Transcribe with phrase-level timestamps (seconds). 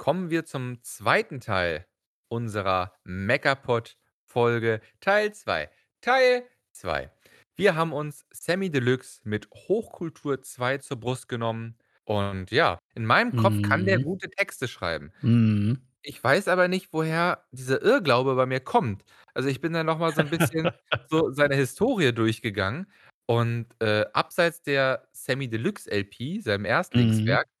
[0.00, 1.86] kommen wir zum zweiten Teil
[2.30, 5.70] unserer Meckerpot-Folge, Teil 2.
[6.00, 7.10] Teil 2.
[7.54, 11.76] Wir haben uns Sammy Deluxe mit Hochkultur 2 zur Brust genommen.
[12.04, 14.00] Und ja, in meinem Kopf kann der Mhm.
[14.00, 15.12] gute Texte schreiben.
[15.22, 15.80] Mhm.
[16.02, 19.04] Ich weiß aber nicht, woher dieser Irrglaube bei mir kommt.
[19.34, 20.72] Also, ich bin dann noch mal so 'n bisschen
[21.08, 22.90] so seine Historie durchgegangen
[23.26, 27.02] und, äh, abseits der Sammy Deluxe LP, seinem Mhm.
[27.04, 27.59] Erstlingswerk, Mhm.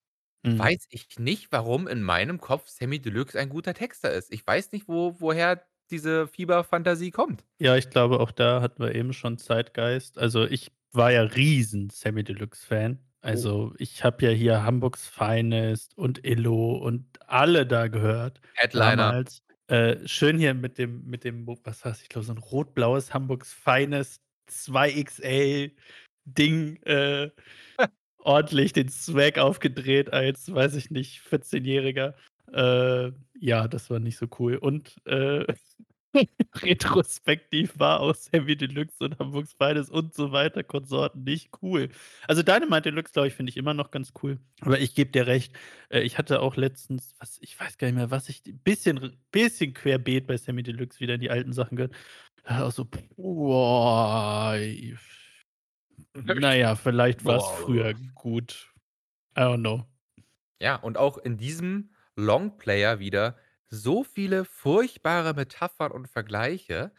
[0.58, 4.32] Weiß ich nicht, warum in meinem Kopf Sammy Deluxe ein guter Texter ist.
[4.32, 7.44] Ich weiß nicht, wo woher diese Fieberfantasie kommt.
[7.62, 10.16] Ja, ich glaube, auch da hatten wir eben schon Zeitgeist.
[10.16, 12.98] Also, ich war ja riesen Sammy Deluxe Fan.
[13.32, 13.50] Oh.
[13.50, 19.12] Also, ich habe ja hier „Hamburgs Finest“ und „Illo“ und alle da gehört Headliner.
[19.12, 19.42] damals.
[19.66, 22.00] Äh, schön hier mit dem mit dem was war's?
[22.00, 25.72] Ich glaube, so 'n rot-blaues „Hamburgs Finest“ 2XL
[26.24, 27.30] Ding, äh,
[28.22, 32.14] ordentlich den Swag aufgedreht als, weiß ich nicht, Vierzehnjähriger.
[32.52, 34.56] Äh, ja, das war nicht so cool.
[34.56, 35.44] Und, äh,
[36.62, 41.88] retrospektiv war auch Sammy Deluxe und „Hamburgs Finest“ und so weiter Konsorten nicht cool.
[42.26, 44.38] Also, „Dynamite Deluxe“, glaube ich, finde ich immer noch ganz cool.
[44.60, 45.56] Aber ich gebe dir recht,
[45.90, 49.74] äh, ich hatte auch letztens was ich weiß gar nicht mehr, was ich bisschen bisschen
[49.74, 51.94] querbeet bei Sammy Deluxe wieder in die alten Sachen gehört.
[52.48, 52.88] Ja, auch so,
[56.16, 58.72] boah, i na ja, vielleicht war's früher gut.
[59.36, 59.86] I don't know.
[60.62, 66.92] Ja, und auch in diesem Longplayer wieder so viele furchtbare Metaphern und Vergleiche,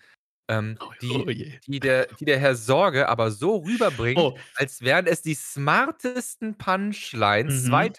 [0.49, 4.51] ähm, Oh, die oh die der die der Herr Sorge aber so rüberbringt, Oh.
[4.55, 7.93] als wären es die smartesten Punchlines Mhm.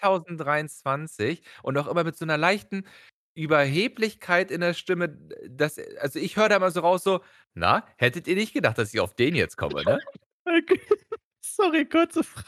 [0.47, 2.87] 2023 und auch immer mit so 'ner leichten
[3.35, 5.09] Überheblichkeit in der Stimme,
[5.49, 7.21] dass also, ich höre da immer so raus so:
[7.55, 10.23] „Na, hättet ihr nicht gedacht, dass ich auf den jetzt komme, ne?“ Okay.
[11.41, 12.43] Sorry, kurze Fra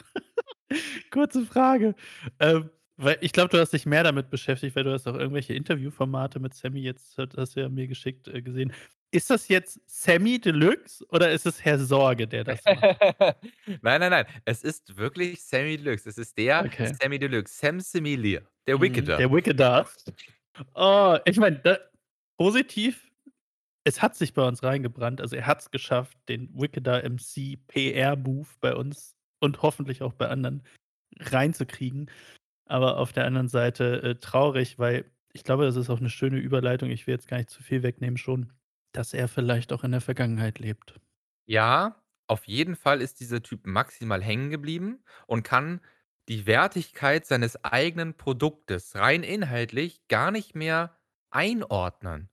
[1.10, 1.94] kurze Frage.
[2.40, 5.54] Ähm, weil ich glaube, du hast dich mehr damit beschäftigt, weil du hast auch irgendwelche
[5.54, 8.72] Interviewformate mit Sammy jetzt hast du ja mir geschickt, äh, gesehen.
[9.12, 12.82] Ist das jetzt Sammy Deluxe oder ist es Herr Sorge, der das macht?
[13.82, 14.26] Nein, nein, nein.
[14.44, 16.08] Es ist wirklich Sammy Deluxe.
[16.08, 16.92] Es ist der Okay.
[17.00, 19.16] Sammy Deluxe, Sam Similia, der Mhm, Wickeder.
[19.18, 19.88] der Wickeder.
[20.74, 21.60] Oh, ich meine,
[22.38, 23.05] positiv,
[23.86, 25.22] es hat sich bei uns reingebrannt.
[25.22, 30.28] Also, er hat's geschafft, den Wickeder MC PR Move bei uns und hoffentlich auch bei
[30.28, 30.64] anderen
[31.20, 32.10] reinzukriegen.
[32.66, 36.38] Aber auf der anderen Seite, äh, traurig, weil ich glaube, das ist auch 'ne schöne
[36.38, 36.90] Überleitung.
[36.90, 38.52] Ich will jetzt gar nicht zu viel wegnehmen schon,
[38.92, 41.00] dass er vielleicht auch in der Vergangenheit lebt.
[41.48, 45.80] Ja, auf jeden Fall ist dieser Typ maximal hängen geblieben und kann
[46.28, 50.96] die Wertigkeit seines eigenen Produktes rein inhaltlich gar nicht mehr
[51.30, 52.30] einordnen.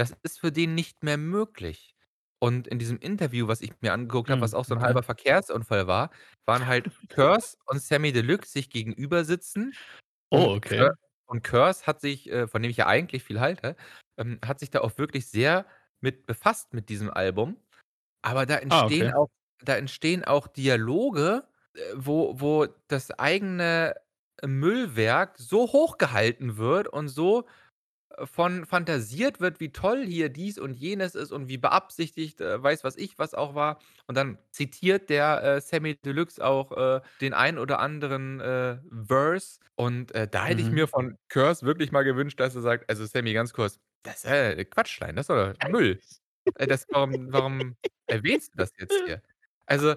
[0.00, 1.94] Das ist für den nicht mehr möglich.
[2.40, 4.94] Und in diesem Interview, was ich mir angeguckt habe, was Hm, auch so 'n okay.
[4.94, 6.10] halber Verkehrsunfall war,
[6.46, 9.78] waren halt Curse und Sammy Deluxe sich gegenüber sitzen
[10.32, 10.94] Oh, und Cur okay.
[11.26, 13.76] und Curse hat sich, äh, von dem ich ja eigentlich viel halte,
[14.18, 15.66] ähm, hat sich da auch wirklich sehr
[16.00, 17.58] mit befasst mit diesem Album.
[18.22, 19.12] Aber da Ah, entstehen okay.
[19.12, 19.28] auch
[19.62, 21.44] da entstehen auch Dialoge,
[21.74, 23.94] äh, wo wo das eigene
[24.44, 27.46] Müllwerk so hochgehalten wird und so,
[28.26, 32.84] von fantasiert wird, wie toll hier dies und jenes ist und wie beabsichtigt, äh, weiß
[32.84, 33.78] was ich was auch war.
[34.06, 39.58] Und dann zitiert der, äh, Sammy Deluxe auch, äh, den einen oder anderen, äh, Verse.
[39.76, 40.72] Und, äh, da hätte ich Mhm.
[40.72, 44.64] mir von Curse wirklich mal gewünscht, dass er sagt: „Also, Sammy, ganz kurz, das, äh,
[44.64, 46.00] Quatschlein, das ist doch Müll.
[46.56, 47.76] Äh, das warum warum
[48.08, 49.22] erwähnst du das jetzt hier?“
[49.66, 49.96] Also,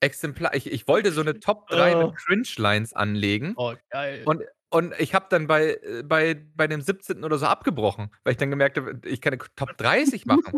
[0.00, 2.16] Exempla ich ich wollte so 'ne Top 3 mit Oh.
[2.16, 4.26] Cringelines anlegen Oh, geil.
[4.26, 4.42] und
[4.76, 7.24] und ich habe dann bei äh, bei bei dem 17.
[7.24, 10.54] oder so abgebrochen, weil ich dann gemerkt habe, ich kann 'ne K Top 30 machen.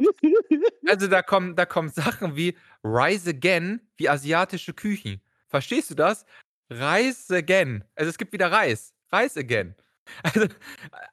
[0.86, 5.22] Also, da kommen da kommen Sachen wie „Rise Again“ wie asiatische Küchen.
[5.48, 6.26] Verstehst du das?
[6.70, 8.94] „Rise Again.“ Also, es gibt wieder Reis.
[9.12, 9.76] „Rise Again.“
[10.24, 10.46] Also,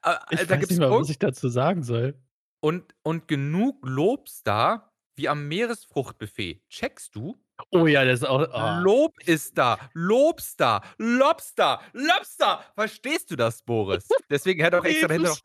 [0.02, 2.20] äh, Ich da weiß nicht gibt's mal, un was ich dazu sagen soll.
[2.62, 6.62] und und genug Lobs-da wie am Meeresfruchtbuffet.
[6.68, 7.36] Checkst du?
[7.70, 8.80] Oh ja, das ist auch ah.
[8.80, 12.64] Lob ist da, Lobster, Lobster, Lobster.
[12.74, 14.06] Verstehst du das, Boris?
[14.30, 15.38] Deswegen hat auch extra dahinter noch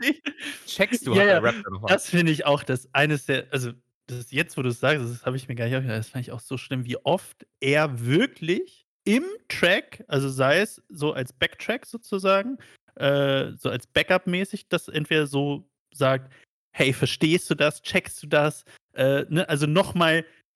[0.66, 1.90] checkst du, Ja, ja, rappt er noch mal.
[1.90, 3.72] das finde ich auch, das eines der also,
[4.08, 6.40] das jetzt, wo du's sagst, das habe ich mir gar nicht das fand ich auch
[6.40, 12.58] so schlimm, wie oft er wirklich im Track, also, sei es so als Backtrack sozusagen,
[12.96, 16.31] äh, so als Backup-mäßig, das entweder so sagt:
[16.72, 17.81] „Hey, verstehst du das?
[17.81, 18.63] Checkst du das?“
[18.93, 19.96] Äh, ne, also, noch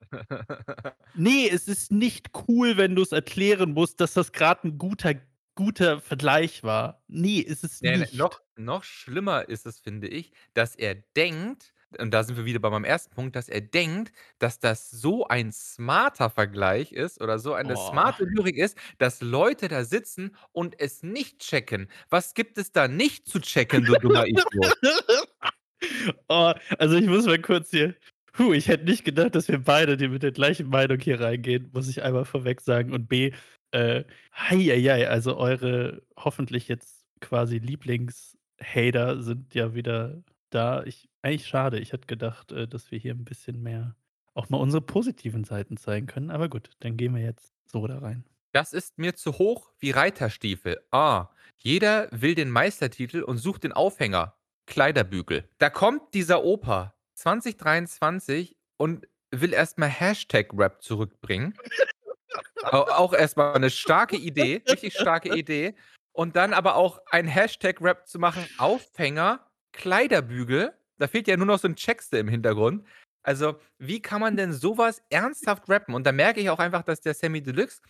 [0.11, 5.13] mal „Ne, es ist nicht cool, wenn du's erklären musst, dass das grad 'n guter
[5.55, 7.01] guter Vergleich war.
[7.07, 10.95] Ne, ist es Ne, ne, noch nicht.“ noch schlimmer ist es, finde ich, dass er
[10.95, 13.09] denkt, und da sind wir wieder bei meinem 1.
[13.13, 17.75] Punkt, dass er denkt, dass das so ein smarter Vergleich ist oder so eine Oh.
[17.75, 21.89] smarte Lyrik ist, dass Leute da sitzen und es nicht checken.
[22.09, 24.75] Was gibt es da nicht zu checken, du dummer Idiot?
[26.29, 27.95] Oh, also, ich muss mal kurz hier
[28.35, 31.69] Puh, ich hätte nicht gedacht, dass wir beide die mit der gleichen Meinung hier reingehen,
[31.73, 32.91] muss ich einmal vorweg sagen.
[32.91, 33.31] Und B,
[33.71, 34.03] äh,
[34.33, 40.83] hei, ei, ei, also, eure hoffentlich jetzt quasi Lieblingshater sind ja wieder da.
[40.83, 43.95] Ich eigentlich schade, ich hätte gedacht, äh, dass wir hier 'n bisschen mehr
[44.33, 46.29] auch mal unsere positiven Seiten zeigen können.
[46.29, 48.25] Aber gut, dann gehen wir jetzt so da rein.
[48.53, 50.79] Das ist mir zu hoch wie Reiterstiefel.
[50.91, 51.27] Ah,
[51.57, 54.35] jeder will den Meistertitel und sucht den Aufhänger.
[54.65, 55.47] Kleiderbügel.
[55.59, 61.59] Da kommt dieser Opa 2023 und will erst mal Hashtag-Rap zurückbringen.
[62.61, 65.75] Au auch erst mal 'ne starke Idee, richtig starke Idee.
[66.13, 70.73] Und dann aber auch ein Hashtag-Rap zu machen, Aufhänger, Kleiderbügel.
[70.97, 72.85] Da fehlt ja nur noch so 'n Chexte im Hintergrund.
[73.23, 75.95] Also, wie kann man denn so was ernsthaft rappen?
[75.95, 77.81] Und da merke ich auch einfach, dass der Samy Deluxe,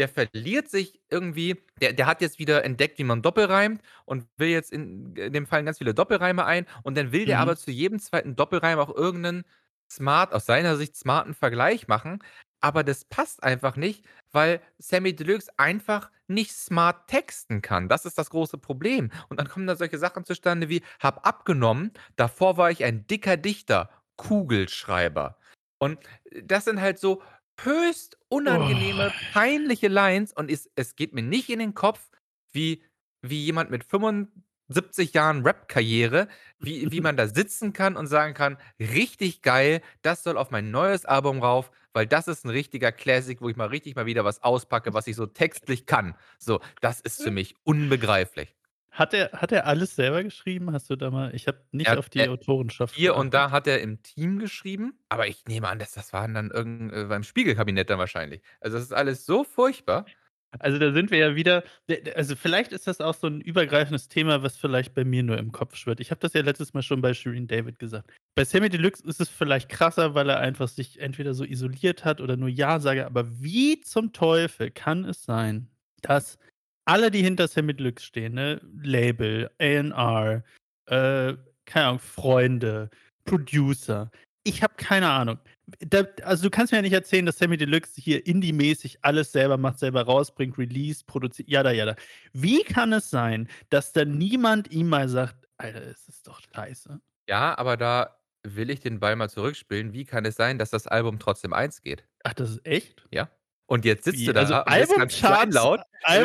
[0.00, 4.48] der verliert sich irgendwie der der hat jetzt wieder entdeckt, wie man doppelreimt und will
[4.50, 6.66] jetzt in in dem Fall ganz viele Doppelreime ein.
[6.84, 7.40] Und dann will der Mhm.
[7.40, 8.36] aber zu jedem 2.
[8.36, 9.44] Doppelreim auch irgend 'nen
[9.92, 12.20] smart aus seiner Sicht smarten Vergleich machen.
[12.62, 17.88] Aber das passt einfach nicht, weil Samy Deluxe einfach nicht smart texten kann.
[17.88, 19.10] Das ist das große Problem.
[19.30, 23.36] Und dann kommen da solche Sachen zustande wie: „Habe abgenommen, davor war ich ein dicker
[23.38, 25.38] Dichter, Kugelschreiber.“
[25.78, 25.98] Und
[26.42, 27.22] das sind halt so
[27.62, 29.00] höchst Oh.
[29.02, 32.10] unangenehme, peinliche Lines und es es geht mir nicht in den Kopf,
[32.52, 32.82] wie
[33.22, 36.28] wie jemand mit 75 Jahren Rap-Karriere
[36.60, 40.70] wie wie man da sitzen kann und sagen kann: „Richtig geil, das soll auf mein
[40.70, 44.24] neues Album rauf, weil das ist 'n richtiger Classic, wo ich mal richtig mal wieder
[44.24, 48.54] was auspacke, was ich so textlich kann.“ So, das ist für mich unbegreiflich.
[48.92, 50.72] Hat er hat er alles selber geschrieben?
[50.72, 53.30] Hast du da mal ich habe Er nicht hat auf die äh, Autorenschaft hier und
[53.30, 53.34] geachtet.
[53.34, 56.92] da hat er im Team geschrieben, aber ich nehme an, dass das waren dann irgend
[56.92, 58.42] äh, beim Spiegelkabinett dann wahrscheinlich.
[58.60, 60.14] Also, das ist alles so furchtbar.
[60.58, 63.40] Also, da sind wir ja wieder d d also, vielleicht ist das auch so 'n
[63.40, 66.00] übergreifendes Thema, was vielleicht bei mir nur im Kopf schwirrt.
[66.00, 68.10] Ich habe das ja letztes Mal schon bei Shirin David gesagt.
[68.34, 72.20] Bei Samy Deluxe ist es vielleicht krasser, weil er einfach sich entweder so isoliert hat
[72.20, 73.06] oder nur Ja-Sager.
[73.06, 75.68] Aber wie zum Teufel kann es sein,
[76.02, 76.38] dass
[76.86, 80.44] alle, die hinter Samy Deluxe stehen, ne, Label, A&R,
[80.86, 81.34] äh,
[81.66, 82.90] keine Ahnung, Freunde,
[83.24, 84.10] Producer
[84.42, 85.38] ich habe keine Ahnung.
[85.80, 89.58] Da also, du kannst mir ja nicht erzählen, dass Samy Deluxe hier Indie-mäßig alles selber
[89.58, 91.94] macht, selber rausbringt, released, produziert, yada yada.
[92.32, 97.00] Wie kann es sein, dass da niemand ihm mal sagt: „Alter, es ist doch scheiße?“
[97.28, 99.92] Ja, aber da will ich den Ball mal zurückspielen.
[99.92, 102.04] Wie kann es sein, dass das Album trotzdem 1 geht?
[102.24, 103.08] Ach, das ist echt?
[103.12, 103.30] Ja.
[103.70, 104.36] Und jetzt sitzt du Wie?
[104.36, 104.62] Also, da
[104.96, 105.70] ganz Albumcharts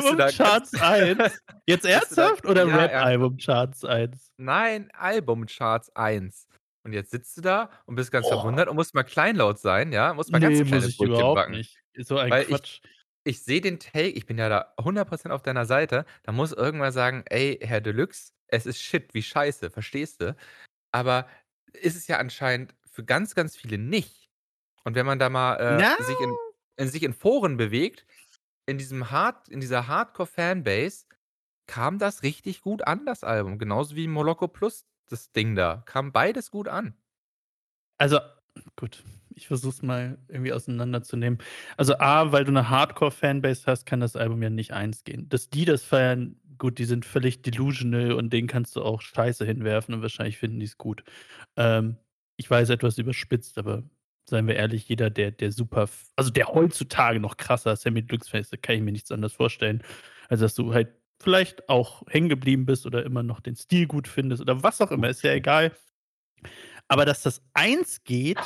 [0.09, 1.41] du ganz Albumcharts 1?
[1.67, 3.11] Jetzt du da ernsthaft oder ja.
[3.13, 4.29] Rap-Albumcharts 1?
[4.39, 6.47] Nein, Albumcharts 1.
[6.83, 8.27] Und jetzt sitzt du da und bist ganz Oh.
[8.27, 10.13] verwundert und musst mal kleinlaut sein, ja?
[10.13, 11.49] Musst mal ganz Ne, muss kleine ich Brötchen überhaupt backen.
[11.49, 11.79] nicht.
[11.97, 12.81] So ein Weil ich Quatsch.
[13.25, 16.05] ich sehe den Take ich bin ja da 100 % auf deiner Seite.
[16.23, 20.35] Da muss irgendwer sagen: „Ey, Herr Deluxe, es ist Shit, wie scheiße, verstehst du?“
[20.93, 21.27] Aber
[21.73, 24.29] ist es ja anscheinend für ganz, ganz viele nicht.
[24.85, 26.39] Und wenn man da mal, äh, sich in
[26.77, 28.05] in sich in Foren bewegt,
[28.67, 31.05] in diesem Hard in dieser Hardcore-Fanbase
[31.67, 33.59] kam das richtig gut an, das Album.
[33.59, 35.83] Genauso wie Moloko Plus, das Ding da.
[35.87, 36.95] Kam beides gut an.
[37.99, 38.19] Also,
[38.75, 41.39] gut, ich versuche es mal irgendwie auseinanderzunehmen.
[41.77, 45.29] Also, A, weil du 'ne Hardcore-Fanbase hast, kann das Album ja nicht 1 gehen.
[45.29, 49.45] Dass die das feiern, gut, die sind völlig delusional und denen kannst du auch Scheiße
[49.45, 51.03] hinwerfen und wahrscheinlich finden die's gut.
[51.57, 51.97] Ähm,
[52.37, 53.83] ich weiß, etwas überspitzt, aber
[54.29, 58.53] seien wir ehrlich, jeder, der der super also, der heutzutage noch krasser Samy Deluxe-Fan ist,
[58.53, 59.83] da kann ich mir nichts anderes vorstellen,
[60.29, 60.89] als dass du halt
[61.21, 64.91] vielleicht auch hängen geblieben bist oder immer noch den Stil gut findest oder was auch
[64.91, 65.71] immer, ist ja egal.
[66.89, 68.39] Aber dass das 1 geht,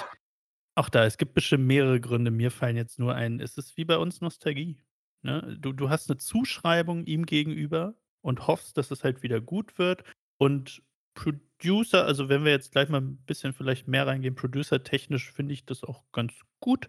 [0.75, 2.31] auch da, es gibt bestimmt mehrere Gründe.
[2.31, 4.81] Mir fallen jetzt nur ein, es ist wie bei uns Nostalgie,
[5.23, 5.57] ne?
[5.59, 10.03] Du du hast 'ne Zuschreibung ihm gegenüber und hoffst, dass es halt wieder gut wird.
[10.39, 10.81] Und
[11.15, 15.65] Producer also, wenn wir jetzt gleich mal 'n bisschen vielleicht mehr reingehen, producertechnisch finde ich
[15.65, 16.87] das auch ganz gut,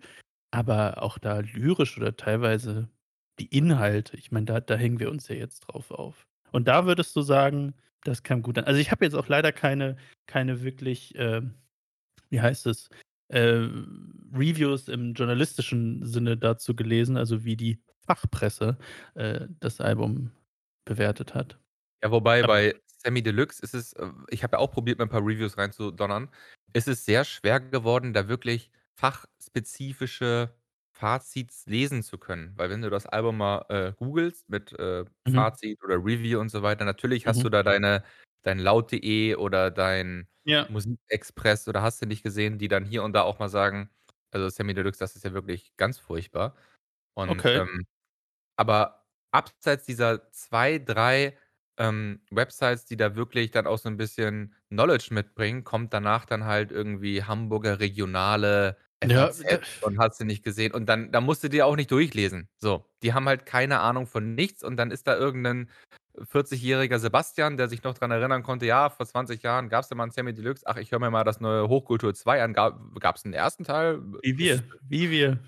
[0.53, 2.89] aber auch da lyrisch oder teilweise
[3.41, 6.27] die Inhalte, ich meine, da da hängen wir uns ja jetzt drauf auf.
[6.53, 7.75] Und da würdest du sagen,
[8.05, 8.65] das kam gut an.
[8.65, 9.97] Also, ich habe jetzt auch leider keine
[10.29, 11.55] keine wirklich, ähm,
[12.31, 12.89] wie heißt es,
[13.31, 13.69] äh,
[14.35, 18.79] Reviews im journalistischen Sinne dazu gelesen, also, wie die Fachpresse,
[19.17, 20.33] äh, das Album
[20.87, 21.59] bewertet hat.
[22.03, 25.04] Ja, wobei Aber bei Samy Deluxe ist es äh, ich habe ja auch probiert, mir
[25.07, 26.28] 'n paar Reviews reinzudonnern.
[26.73, 30.54] Es ist sehr schwer geworden, da wirklich fachspezifische
[30.92, 32.52] Fazits lesen zu können.
[32.57, 35.50] Weil wenn du das Album mal, äh, googelst mit, äh, Mhm.
[35.50, 37.45] Fazit oder Review und so weiter, natürlich hast Mhm.
[37.45, 38.04] du da deine
[38.42, 40.69] dein laut.de oder dein Ja.
[40.69, 43.90] Musikexpress oder hast du nicht gesehen, die dann hier und da auch mal sagen
[44.33, 46.54] also, Samy Deluxe, das ist ja wirklich ganz furchtbar.
[47.14, 47.61] Und, Okay.
[47.61, 47.85] ähm
[48.57, 51.37] aber abseits dieser 2, 3,
[51.79, 56.45] ähm, Websites, die da wirklich dann auch so 'n bisschen Knowledge mitbringen, kommt danach dann
[56.45, 60.73] halt irgendwie Hamburger Regionale, Ja, FAZ und hast du nicht gesehen.
[60.73, 62.49] Und dann da musst du dir auch nicht durchlesen.
[62.59, 65.71] So, die haben halt keine Ahnung von nichts und dann ist da irgend 'nen
[66.31, 70.05] 40-jähriger Sebastian, der sich noch dran erinnern konnte: „Ja, vor 20 Jahren gab's da mal
[70.05, 70.65] 'n Samy Deluxe.
[70.67, 72.53] Ach, ich höre mir mal das neue Hochkultur 2 an.
[72.55, 73.65] Ga gab's 'n 1.
[73.65, 75.39] Teil?“ Wie wir, wie wir.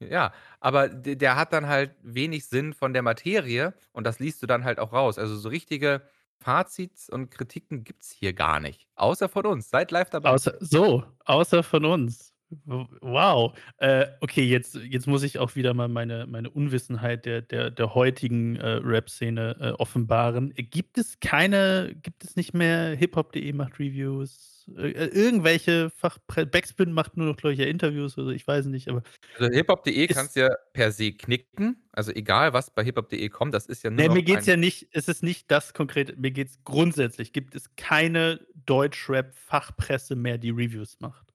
[0.00, 4.46] Ja, aber der hat dann halt wenig Sinn von der Materie und das liest du
[4.46, 5.18] dann halt auch raus.
[5.18, 6.02] Also, so richtige
[6.38, 9.70] Fazits und Kritiken gibt's hier gar nicht, außer von uns.
[9.70, 10.30] Seid live dabei.
[10.30, 12.32] Außer so, außer von uns.
[12.64, 13.56] Wow.
[13.78, 17.94] Äh, okay, jetzt jetzt muss ich auch wieder mal meine meine Unwissenheit der der der
[17.94, 20.54] heutigen, äh, Rap-Szene, äh, offenbaren.
[20.54, 27.26] Gibt es keine gibt es nicht mehr Hiphop.de macht Reviews, irgendwelche Fachpre Backspin macht nur
[27.26, 29.02] noch, glaube ich, ja Interviews oder ich weiß nicht, aber
[29.38, 31.88] Also, Hiphop.de kannst du ja per se knicken.
[31.92, 34.56] Also, egal, was bei Hiphop.de kommt, das ist ja nur Ne, mir geht's ein ja
[34.56, 40.50] nicht es ist nicht das konkrete mir geht's grundsätzlich gibt es keine Deutschrap-Fachpresse mehr, die
[40.50, 41.32] Reviews macht?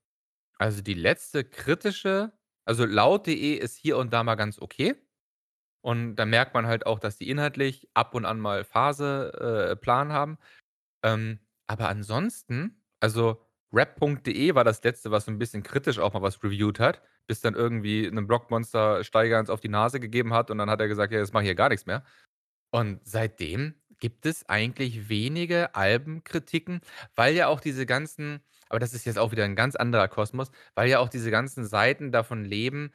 [0.57, 2.33] Also, die letzte kritische
[2.65, 4.95] also, laut.de ist hier und da mal ganz okay.
[5.81, 9.75] Und da merkt man halt auch, dass die inhaltlich ab und an mal Phase äh,
[9.75, 10.37] Plan haben.
[11.03, 13.41] Ähm, aber ansonsten also,
[13.73, 17.41] rap.de war das Letzte, was so 'n bisschen kritisch auch mal was reviewed hat, bis
[17.41, 20.87] dann irgendwie 'nem Blockmonster Steiger eins auf die Nase gegeben hat und dann hat er
[20.89, 22.03] gesagt: „Ja, jetzt mache ich hier gar nix mehr.“
[22.71, 26.81] Und seitdem gibt es eigentlich wenige Albenkritiken,
[27.15, 30.51] weil ja auch diese ganzen aber das ist jetzt auch wieder 'n ganz anderer Kosmos,
[30.75, 32.91] weil ja auch diese ganzen Seiten davon leben,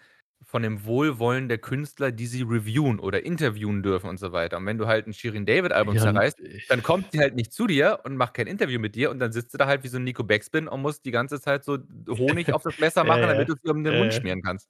[0.46, 4.58] von dem Wohlwollen der Künstler, die sie reviewen oder interviewen dürfen und so weiter.
[4.58, 7.66] Und wenn du halt 'n Shirin-David-Album Ja, und zerreißt, dann kommt die halt nicht zu
[7.68, 9.98] dir und macht kein Interview mit dir und dann sitzt du da halt wie so
[9.98, 13.28] 'n Nico Backspin und musst die ganze Zeit so Honig auf das Messer Ja, machen,
[13.28, 13.50] damit ja.
[13.50, 14.20] du's dir um den Ja, Mund ja.
[14.20, 14.66] schmieren kannst.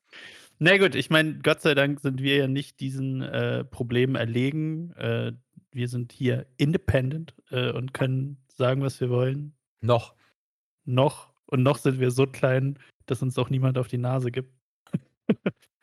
[0.61, 4.93] Na gut, ich meine, Gott sei Dank sind wir ja nicht diesen, äh, Problemen erlegen.
[4.93, 5.33] Äh,
[5.73, 9.55] wir sind hier independent, äh, und können sagen, was wir wollen.
[9.83, 10.15] Noch.
[10.87, 11.35] Noch.
[11.47, 14.56] Und noch sind wir so klein, dass uns auch niemand auf die Nase gibt.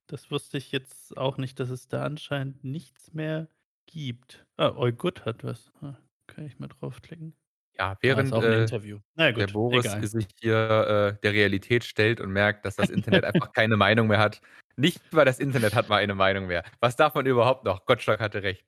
[0.07, 3.49] Das wusste ich jetzt auch nicht, dass es da anscheinend nichts mehr
[3.85, 4.45] gibt.
[4.57, 5.71] Ah, Good hat was.
[5.81, 5.97] Ah,
[6.27, 7.35] kann ich mal draufklicken.
[7.77, 8.99] Ja, Ah, ist während, auch 'n äh, Interview.
[9.15, 10.03] Na ja, der gut, Boris egal.
[10.03, 14.19] sich hier, äh, der Realität stellt und merkt, dass das Internet einfach keine Meinung mehr
[14.19, 14.41] hat.
[14.75, 16.63] Nicht mal das Internet hat mal eine Meinung mehr.
[16.81, 17.85] Was darf man überhaupt noch?
[17.85, 18.65] Gottschalk hatte recht.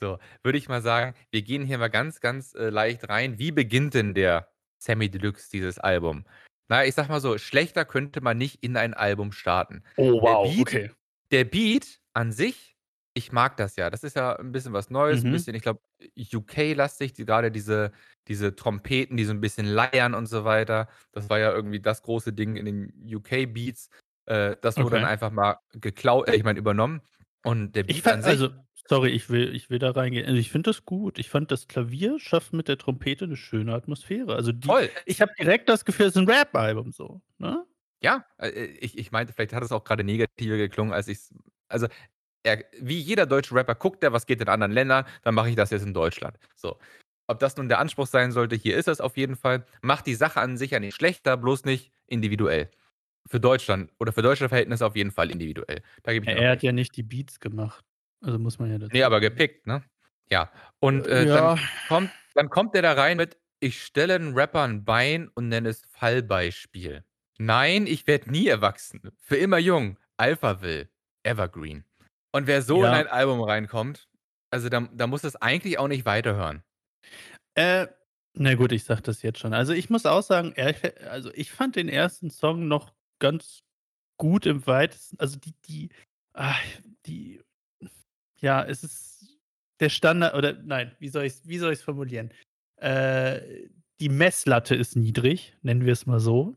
[0.00, 3.38] So, würde ich mal sagen, wir gehen hier mal ganz, ganz, äh, leicht rein.
[3.38, 6.24] Wie beginnt denn der Samy Deluxe, dieses Album?
[6.70, 9.82] Na ja, ich sage mal so, schlechter könnte man nicht in ein Album starten.
[9.96, 10.90] Oh, Der wow, Beat okay.
[11.32, 12.74] der Beat an sich
[13.14, 13.90] ich mag das ja.
[13.90, 15.28] Das ist ja 'n bisschen was Neues, Mhm.
[15.28, 15.80] bisschen, ich glaube,
[16.16, 17.92] UK-lastig, die grade diese
[18.28, 20.88] diese Trompeten, die so 'n bisschen leiern und so weiter.
[21.12, 23.88] Das war ja irgendwie das große Ding in den UK-Beats.
[24.26, 25.10] Äh, das wurde dann Okay.
[25.10, 27.02] einfach mal geklau äh, ich meine, übernommen.
[27.42, 28.50] Und der Ich Beat fa an sich also,
[28.88, 30.26] sorry, ich will ich will da reingehen.
[30.26, 31.18] Also, ich finde das gut.
[31.18, 34.34] Ich fand, das Klavier schafft mit der Trompete 'ne schöne Atmosphäre.
[34.34, 34.92] Also, die Voll.
[35.06, 37.64] ich habe direkt das Gefühl, es ist 'n Rap-Album so, ne?
[38.02, 41.34] Ja, äh, äh, ich ich meinte, vielleicht hat es auch grade negativer geklungen, als ich's
[41.70, 41.88] also,
[42.44, 45.06] er wie jeder deutsche Rapper guckt er: „Was geht in anderen Ländern?
[45.24, 46.78] Dann mache ich das jetzt in Deutschland.“ So.
[47.28, 49.66] Ob das nun der Anspruch sein sollte, hier ist es auf jeden Fall.
[49.82, 52.70] Macht die Sache an sich ja nicht schlechter, bloß nicht individuell.
[53.28, 55.82] Für Deutschland oder für deutsche Verhältnisse auf jeden Fall individuell.
[56.04, 57.84] Da gebe ich noch er hat ja nicht die Beats gemacht.
[58.22, 59.20] Also, muss man ja Ne, dazu aber sagen.
[59.20, 59.82] gepickt, ne?
[60.30, 60.50] Ja.
[60.80, 61.68] Und, Äh, äh, dann ja.
[61.84, 65.68] kommt dann kommt der da rein mit: „Ich stelle 'n Rapper 'n Bein und nenne
[65.70, 67.04] es Fallbeispiel.
[67.38, 69.00] Nein, ich werde nie erwachsen.
[69.18, 69.98] Für immer jung.
[70.16, 70.88] Alphaville.
[71.24, 71.84] Evergreen.“
[72.32, 72.94] Und wer so in Ja.
[72.94, 74.08] ein Album reinkommt,
[74.50, 76.62] also, da da muss es eigentlich auch nicht weiterhören.
[77.56, 77.86] Äh,
[78.34, 79.52] na gut, ich sage das jetzt schon.
[79.54, 80.54] Also, ich muss auch sagen,
[81.10, 82.30] also, ich fand den 1.
[82.30, 83.60] Song noch ganz
[84.18, 85.90] gut im Weitesten also, die die
[86.34, 86.56] ah,
[87.06, 87.42] die
[88.40, 89.38] ja, es ist
[89.80, 92.32] der Standard oder nein, wie soll ich's wie soll ich's formulieren?
[92.76, 93.40] Äh,
[94.00, 96.56] die Messlatte ist niedrig, nennen wir es mal so.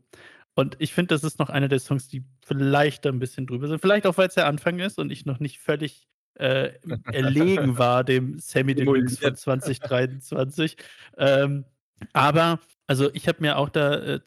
[0.54, 3.68] Und ich finde, das ist noch einer der Songs, die vielleicht da 'n bisschen drüber
[3.68, 3.80] sind.
[3.80, 6.72] Vielleicht auch, weil's der Anfang ist und ich noch nicht völlig, äh,
[7.10, 9.38] erlegen war dem Samy Deluxe von Demoliert.
[9.38, 10.76] 2023.
[11.18, 11.64] Ähm,
[12.12, 14.20] aber also, ich habe mir auch da, äh,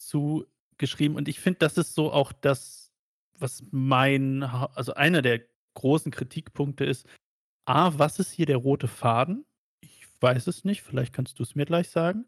[0.78, 2.92] geschrieben und ich finde, das ist so auch das,
[3.38, 5.42] was mein also, einer der
[5.76, 7.08] großen Kritikpunkte ist.
[7.66, 9.46] A: Was ist hier der rote Faden?
[9.82, 12.26] Ich weiß es nicht, vielleicht kannst du's mir gleich sagen.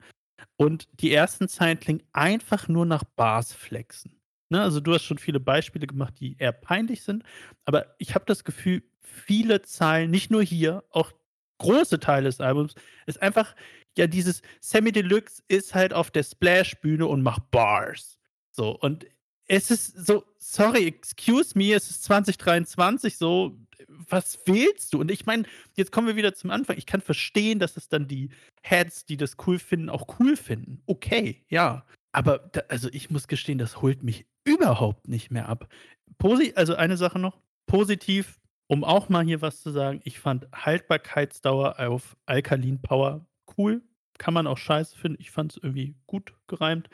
[0.58, 4.62] Und die ersten Zeilen klingen einfach nur nach Bars flexen, ne?
[4.62, 7.24] Also, du hast schon viele Beispiele gemacht, die eher peinlich sind,
[7.66, 11.12] aber ich habe das Gefühl, viele Zeilen, nicht nur hier, auch
[11.60, 12.76] große Teile des Albums,
[13.08, 13.56] ist einfach
[13.98, 18.20] ja, dieses Samy Deluxe ist halt auf der Splash-Bühne und macht Bars.
[18.52, 19.06] So, und
[19.48, 25.00] es ist so, sorry, excuse me, es ist 2023 so, was willst du?
[25.00, 25.44] Und ich meine,
[25.76, 26.78] jetzt kommen wir wieder zum Anfang.
[26.78, 28.30] Ich kann verstehen, dass es dann die
[28.62, 30.82] Heads, die das cool finden, auch cool finden.
[30.86, 31.86] Okay, ja.
[32.12, 35.70] Aber da, also ich muss gestehen, das holt mich überhaupt nicht mehr ab.
[36.18, 40.48] Posi also eine Sache noch, positiv, um auch mal hier was zu sagen, ich fand
[40.54, 43.26] Haltbarkeitsdauer auf Alkalin Power
[43.58, 43.82] cool.
[44.18, 45.22] Kann man auch scheiße finden.
[45.22, 46.90] Ich fand es irgendwie gut gereimt.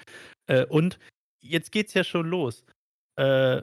[0.48, 1.00] Äh, und
[1.43, 2.65] jetzt geht's ja schon los.
[3.15, 3.62] Äh,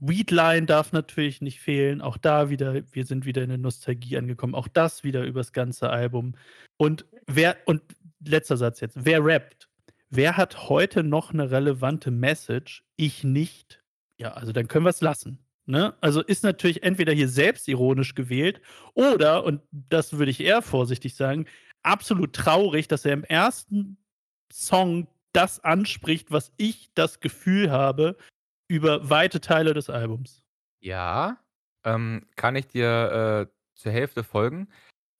[0.00, 2.00] Weedline darf natürlich nicht fehlen.
[2.00, 4.54] Auch da wieder, wir sind wieder in der Nostalgie angekommen.
[4.54, 6.34] Auch das wieder übers ganze Album.
[6.76, 7.82] Und wer, und
[8.24, 9.68] letzter Satz jetzt, wer rappt?
[10.08, 12.84] Wer hat heute noch eine relevante Message?
[12.96, 13.82] Ich nicht.
[14.16, 15.38] Ja, also dann können wir es lassen.
[15.66, 15.94] Ne?
[16.00, 18.60] Also ist natürlich entweder hier selbstironisch gewählt
[18.94, 21.46] oder, und das würde ich eher vorsichtig sagen,
[21.82, 23.96] absolut traurig, dass er im ersten
[24.52, 28.16] Song das anspricht, was ich das Gefühl habe
[28.68, 30.42] über weite Teile des Albums.
[30.80, 31.38] Ja,
[31.84, 34.68] ähm, kann ich dir äh, zur Hälfte folgen.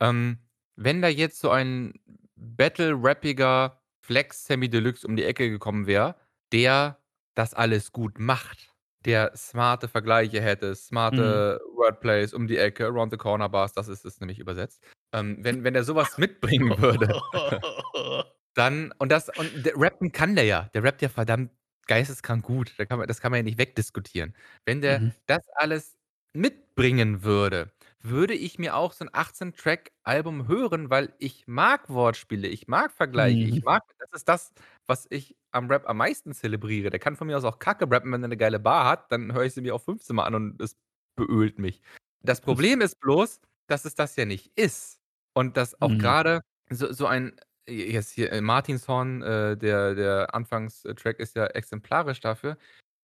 [0.01, 0.39] Ähm,
[0.77, 1.95] wenn da jetzt so ein
[2.37, 6.17] battle-rappiger Flex Semi Deluxe um die Ecke gekommen wäre,
[6.53, 6.99] der
[7.35, 8.75] das alles gut macht,
[9.05, 11.77] der smarte Vergleiche hätte, smarte mhm.
[11.77, 14.83] Wordplays um die Ecke, around the corner bars, das ist es nämlich übersetzt.
[15.13, 17.21] Ähm, wenn, wenn er sowas mitbringen würde,
[18.55, 21.51] dann, und das, und der, rappen kann der ja, der rappt ja verdammt
[21.87, 24.35] geisteskrank gut, da kann man, das kann man ja nicht wegdiskutieren.
[24.65, 25.13] Wenn der mhm.
[25.27, 25.97] das alles
[26.33, 32.69] mitbringen würde, würde ich mir auch so ein 18-Track-Album hören, weil ich mag Wortspiele, ich
[32.69, 33.57] mag Vergleiche, mhm.
[33.57, 34.53] ich mag, das ist das,
[34.87, 36.91] was ich am Rap am meisten zelebriere.
[36.91, 39.33] Der kann von mir aus auch Kacke rappen, wenn er eine geile Bar hat, dann
[39.33, 40.77] höre ich sie mir auch 15 Mal an und es
[41.17, 41.83] beölt mich.
[42.23, 45.01] Das Problem ist bloß, dass es das ja nicht ist.
[45.33, 45.99] Und dass auch mhm.
[45.99, 46.41] gerade
[46.71, 47.39] so, so ein,
[47.71, 52.57] jetzt hier äh, Martinshorn, äh, der, der Anfangstrack ist ja exemplarisch dafür.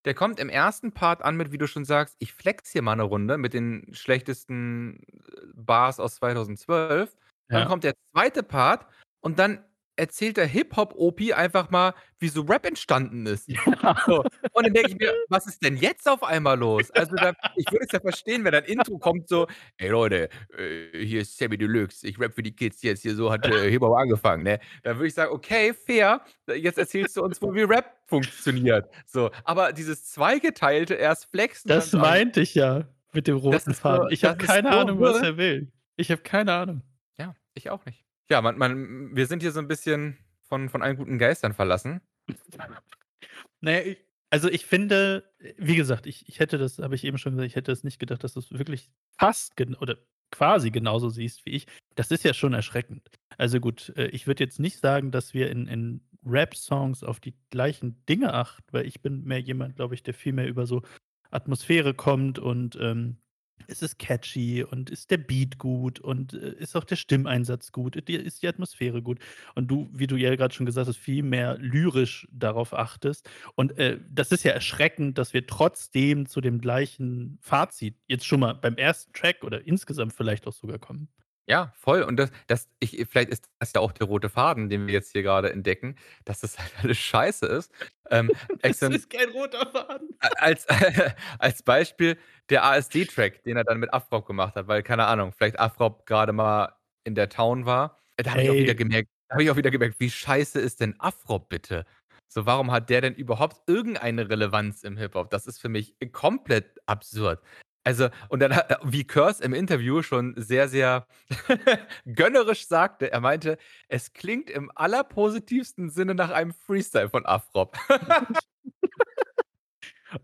[0.04, 2.92] Der kommt im ersten Part an mit, wie du schon sagst, ich flex hier mal
[2.92, 7.16] eine Runde mit den schlechtesten äh, Bars aus 2012.
[7.48, 7.66] Dann ja.
[7.66, 8.86] kommt der zweite Part
[9.20, 9.64] und dann
[9.96, 13.48] erzählt der Hip-Hop-OP einfach mal, wie so Rap entstanden ist.
[13.82, 13.96] Ja.
[14.06, 14.22] So.
[14.52, 16.90] Und dann denke ich mir, was ist denn jetzt auf einmal los?
[16.92, 21.04] Also, da, ich würde es ja verstehen, wenn ein Intro kommt, so, ey Leute, äh,
[21.04, 23.96] hier ist Sammy Deluxe, ich rap für die Kids jetzt, hier so hat äh, Hip-Hop
[23.96, 24.60] angefangen, ne?
[24.82, 28.88] Dann würde ich sagen, okay, fair, jetzt erzählst du uns wohl, wie Rap funktioniert.
[29.06, 31.68] So, aber dieses zweigeteilte erst flexen.
[31.68, 34.08] Das meinte ich ja mit dem roten Faden.
[34.10, 35.72] ich habe keine Ahnung, was er will.
[35.96, 36.82] Ich habe keine Ahnung.
[37.18, 38.05] Ja, ich auch nicht.
[38.30, 40.16] Ja, man man wir sind hier so 'n bisschen
[40.48, 42.00] von von allen guten Geistern verlassen.
[43.62, 43.98] Na ja, ich
[44.30, 45.24] also, ich finde
[45.58, 47.98] wie gesagt, ich ich hätte das habe ich eben schon gesagt, ich hätte es nicht
[48.00, 49.98] gedacht, dass du's wirklich fast oder
[50.32, 51.66] quasi genauso siehst wie ich.
[51.96, 53.08] Das ist ja schon erschreckend.
[53.38, 57.36] Also gut, äh, ich würde jetzt nicht sagen, dass wir in in Rap-Songs auf die
[57.50, 60.82] gleichen Dinge achten, weil ich bin mehr jemand, glaube ich, der viel mehr über so
[61.30, 63.18] Atmosphäre kommt und, ähm
[63.66, 67.96] ist es catchy und ist der Beat gut und, äh, ist auch der Stimmeinsatz gut,
[67.96, 69.18] ist die Atmosphäre gut?
[69.54, 73.28] Und du, wie du ja gerade schon gesagt hast, viel mehr lyrisch darauf achtest.
[73.54, 78.40] Und, äh, das ist ja erschreckend, dass wir trotzdem zu dem gleichen Fazit jetzt schon
[78.40, 81.08] mal beim ersten Track oder insgesamt vielleicht auch sogar kommen.
[81.48, 82.02] Ja, voll.
[82.02, 85.12] Und das das ich vielleicht ist das ja auch der rote Faden, den wir jetzt
[85.12, 87.72] hier gerade entdecken, dass das halt alles scheiße ist.
[88.10, 88.30] Ähm,
[88.62, 90.10] Das ist kein roter Faden.
[90.38, 90.66] als
[91.38, 92.18] als Beispiel
[92.50, 96.32] der ASD-Track, den er dann mit Afrop gemacht hat, weil, keine Ahnung, vielleicht Afrop gerade
[96.32, 97.98] mal in der Town war.
[98.16, 100.94] Da habe ich auch wieder gemerkt habe ich auch wieder gemerkt, wie scheiße ist denn
[101.00, 101.84] Afrop bitte?
[102.28, 105.30] So, warum hat der denn überhaupt irgendeine Relevanz im Hip-Hop?
[105.30, 107.40] Das ist für mich komplett absurd.
[107.86, 108.50] Also, und dann
[108.82, 111.06] wie Curse im Interview schon sehr, sehr
[112.04, 117.76] gönnerisch sagte, er meinte: „Es klingt im allerpositivsten Sinne nach einem Freestyle von Afrop.“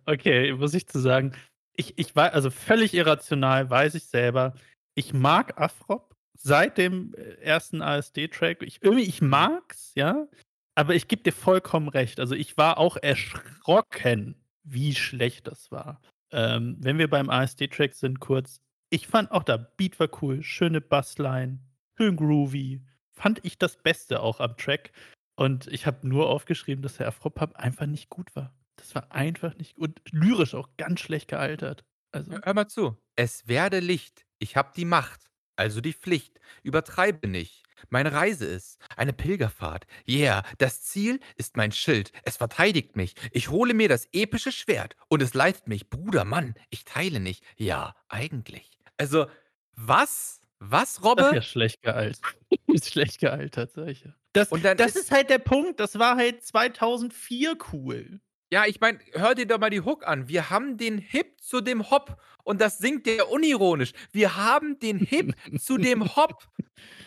[0.06, 1.32] Okay, muss ich zu sagen,
[1.74, 4.54] ich ich war also völlig irrational, weiß ich selber.
[4.94, 8.62] Ich mag Afrop seit dem, äh, ersten ASD-Track.
[8.62, 10.26] Ich irgendwie ich mag's, ja,
[10.74, 12.20] aber ich gebe dir vollkommen recht.
[12.20, 16.00] Also, ich war auch erschrocken, wie schlecht das war.
[16.32, 20.80] Ähm, wenn wir beim ASD-Track sind kurz, ich fand auch da Beat war cool, schöne
[20.80, 21.60] Bassline,
[21.96, 22.82] schön groovy.
[23.10, 24.92] Fand ich das Beste auch am Track.
[25.34, 28.54] Und ich habe nur aufgeschrieben, dass der Afropop einfach nicht gut war.
[28.76, 30.00] Das war einfach nicht gut.
[30.04, 31.84] Und lyrisch auch ganz schlecht gealtert.
[32.10, 32.32] Also.
[32.42, 32.96] Hör mal zu.
[33.16, 34.26] Es werde Licht.
[34.38, 35.30] Ich hab die Macht.
[35.56, 36.40] Also die Pflicht.
[36.62, 37.64] Übertreibe nicht.
[37.90, 39.86] Meine Reise ist eine Pilgerfahrt.
[40.08, 42.12] Yeah, das Ziel ist mein Schild.
[42.24, 43.14] Es verteidigt mich.
[43.32, 45.88] Ich hole mir das epische Schwert und es leitet mich.
[45.90, 47.42] Bruder, Mann, ich teile nicht.
[47.56, 48.70] Ja, eigentlich.
[48.96, 49.26] Also,
[49.74, 51.30] was, Was, Das ist Robbe?
[51.34, 52.20] ja schlecht gealtert.
[52.68, 54.14] Ist schlecht gealtert, sage ich ja.
[54.32, 58.20] Das das ist ist halt der Punkt, das war halt 2004 cool.
[58.50, 60.28] Ja, ich meine, hör dir doch mal die Hook an.
[60.28, 63.92] Wir haben den Hip zu dem Hop und das singt der unironisch.
[64.12, 66.44] Wir haben den Hip zu dem Hop.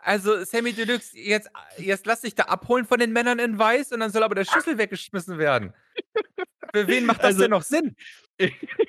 [0.00, 4.00] Also, Samy Deluxe, jetzt jetzt lass dich da abholen von den Männern in Weiß und
[4.00, 5.72] dann soll aber der Schlüssel weggeschmissen werden.
[6.74, 7.96] Für wen macht das Also denn noch Sinn?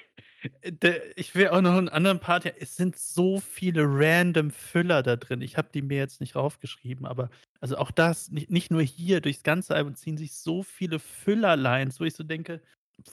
[1.16, 5.16] Ich will auch noch 'n anderen Part ja, es sind so viele random Füller da
[5.18, 5.42] drin.
[5.42, 7.30] Ich habe die mir jetzt nicht raufgeschrieben, aber
[7.62, 12.00] also auch das, nicht nicht nur hier, durchs ganze Album ziehen sich so viele Füllerlines,
[12.00, 12.62] wo ich so denke: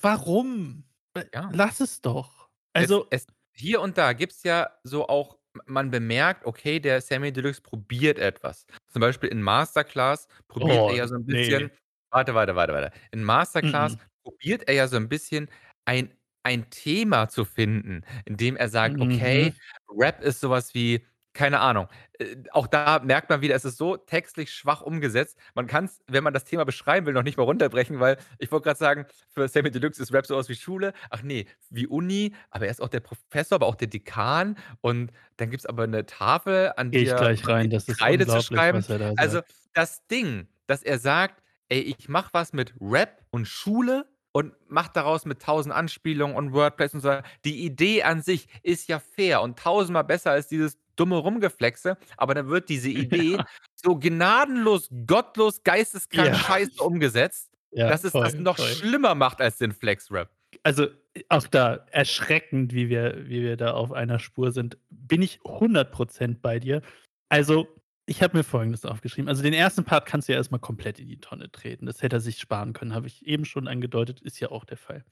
[0.00, 0.84] „Warum?
[1.16, 1.56] Äh, Ja.
[1.56, 6.44] lass es doch.“ Es Also es hier und da gibt's ja so auch man bemerkt,
[6.46, 8.66] okay, der Samy Deluxe probiert etwas.
[8.88, 11.26] Zum Beispiel in Masterclass probiert er Oh, ja so 'n ne.
[11.26, 11.70] bisschen
[12.10, 12.90] warte, warte, warte, warte.
[13.12, 13.98] In Masterclass Mm-mm.
[14.22, 15.48] probiert er ja so 'n bisschen
[15.84, 16.14] ein
[16.44, 19.60] ein Thema zu finden, indem er sagt: „Okay, Mhm.
[19.88, 21.04] Rap ist so was wie“
[21.36, 21.88] keine Ahnung.
[22.18, 25.38] Äh, auch da merkt man wieder, es ist so textlich schwach umgesetzt.
[25.54, 28.64] Man kann's, wenn man das Thema beschreiben will, noch nicht mal runterbrechen, weil ich wollte
[28.64, 30.92] grad sagen, für Samy Deluxe ist Rap so was wie Schule.
[31.10, 35.12] Ach ne, wie Uni, aber er ist auch der Professor, aber auch der Dekan und
[35.36, 38.84] dann gibt's aber 'ne Tafel, an ich er gleich rein, das ist Kreide zu schreiben.
[38.84, 39.40] was er da Also,
[39.74, 44.90] das Ding, dass er sagt: „Ey, ich mache was mit Rap und Schule und mache
[44.94, 48.98] daraus mit 1.000 Anspielungen und Wordplays und so weiter.“ Die Idee an sich ist ja
[49.00, 52.88] fair und tausendmal besser als dieses dumme Rumgeflexe, aber dann wird diese
[53.30, 53.44] Idee Ja.
[53.74, 56.34] so gnadenlos, gottlos, geisteskrank Ja.
[56.34, 58.66] scheiße umgesetzt, Ja, dass es das voll, noch voll.
[58.68, 60.30] schlimmer macht als den Flex-Rap.
[60.62, 60.88] Also,
[61.28, 64.78] auch da erschreckend, wie wir wie wir da auf einer Spur sind.
[64.90, 66.82] Bin ich 100 % bei dir.
[67.28, 67.66] Also,
[68.06, 69.28] ich habe mir Folgendes aufgeschrieben.
[69.28, 69.82] Also, den 1.
[69.84, 71.86] Part kannst du ja erst mal komplett in die Tonne treten.
[71.86, 74.76] Das hätte er sich sparen können, habe ich eben schon angedeutet, ist ja auch der
[74.78, 75.04] Fall.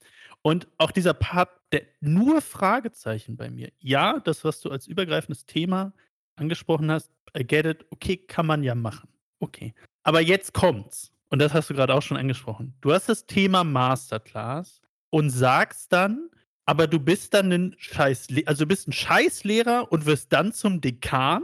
[0.46, 3.72] Und auch dieser Part, der nur Fragezeichen bei mir.
[3.80, 5.94] Ja, das, was du als übergreifendes Thema
[6.36, 9.08] angesprochen hast, I get it, okay, kann man ja machen.
[9.40, 9.72] Okay.
[10.02, 11.10] Aber jetzt kommt's.
[11.30, 12.74] Und das hast du grad auch schon angesprochen.
[12.82, 16.28] Du hast das Thema Masterclass und sagst dann,
[16.66, 20.82] aber du bist dann 'nen scheiß also, du bist 'n Scheißlehrer und wirst dann zum
[20.82, 21.42] Dekan?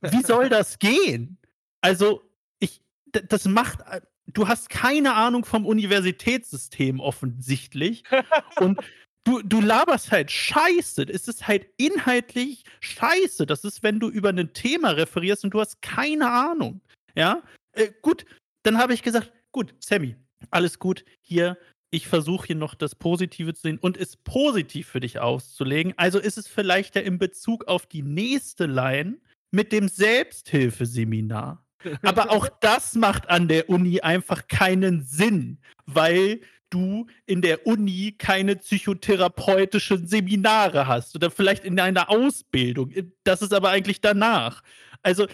[0.00, 1.36] Wie soll das gehen?
[1.82, 2.22] Also,
[2.60, 2.80] ich
[3.12, 4.00] das macht a
[4.32, 8.04] du hast keine Ahnung vom Universitätssystem offensichtlich
[8.60, 8.78] und
[9.24, 11.02] du du laberst halt Scheiße.
[11.04, 13.46] Es ist halt inhaltlich Scheiße.
[13.46, 16.80] Das ist, wenn du über 'nen Thema referierst und du hast keine Ahnung,
[17.14, 17.42] ja?
[17.72, 18.26] Äh, gut,
[18.64, 20.16] dann habe ich gesagt: „Gut, Samy,
[20.50, 21.04] alles gut.
[21.22, 21.58] Hier,
[21.90, 25.94] ich versuche hier noch das Positive zu sehen und es positiv für dich auszulegen.
[25.96, 29.18] Also, ist es vielleicht ja in Bezug auf die nächste Line
[29.50, 31.64] mit dem Selbsthilfeseminar.
[32.02, 38.14] Aber auch das macht an der Uni einfach keinen Sinn, weil du in der Uni
[38.18, 42.92] keine psychotherapeutischen Seminare hast oder vielleicht in deiner Ausbildung.
[43.24, 44.62] Das ist aber eigentlich danach.
[45.02, 45.26] Also,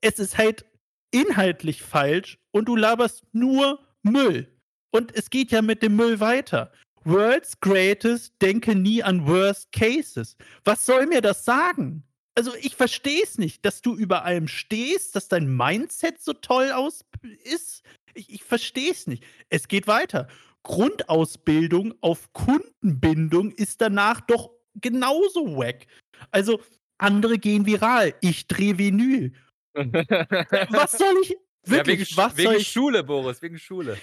[0.00, 0.64] es ist halt
[1.10, 4.48] inhaltlich falsch und du laberst nur Müll.
[4.90, 6.72] Und es geht ja mit dem Müll weiter.
[7.04, 10.36] World's Greatest denke nie an Worst Cases.
[10.64, 12.04] Was soll mir das sagen?
[12.34, 16.70] Also, ich verstehe es nicht, dass du über allem stehst, dass dein Mindset so toll
[16.70, 17.04] aus
[17.44, 17.82] ist.
[18.14, 19.24] Ich ich verstehe es nicht.
[19.48, 20.28] Es geht weiter.
[20.62, 25.86] Grundausbildung auf Kundenbindung ist danach doch genauso wack.
[26.30, 26.60] Also,
[26.98, 28.14] andere gehen viral.
[28.20, 29.32] Ich drehe Vinyl.
[29.74, 33.98] Was soll ich Ja, wegen wirklich, was soll wegen ich Schule, Boris, wegen Schule.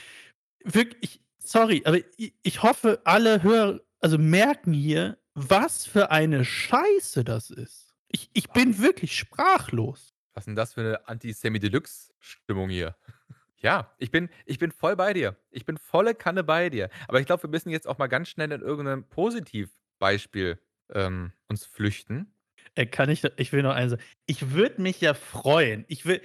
[0.63, 6.45] Wirk ich sorry, aber i ich hoffe, alle Hörer also, merken hier, was für eine
[6.45, 7.86] Scheiße das ist.
[8.11, 10.13] Ich ich bin wirklich sprachlos.
[10.35, 12.95] Was 'n das für 'ne Anti-Samy Deluxe-Stimmung hier?
[13.59, 15.35] Ja, ich bin ich bin voll bei dir.
[15.49, 16.91] Ich bin volle Kanne bei dir.
[17.07, 20.59] Aber ich glaube, wir müssen jetzt auch mal ganz schnell in irgend 'nem Positivbeispiel,
[20.93, 22.31] ähm, uns flüchten.
[22.75, 24.03] Äh, kann ich ich will noch eins sagen.
[24.27, 25.85] Ich würde mich ja freuen.
[25.87, 26.21] Ich will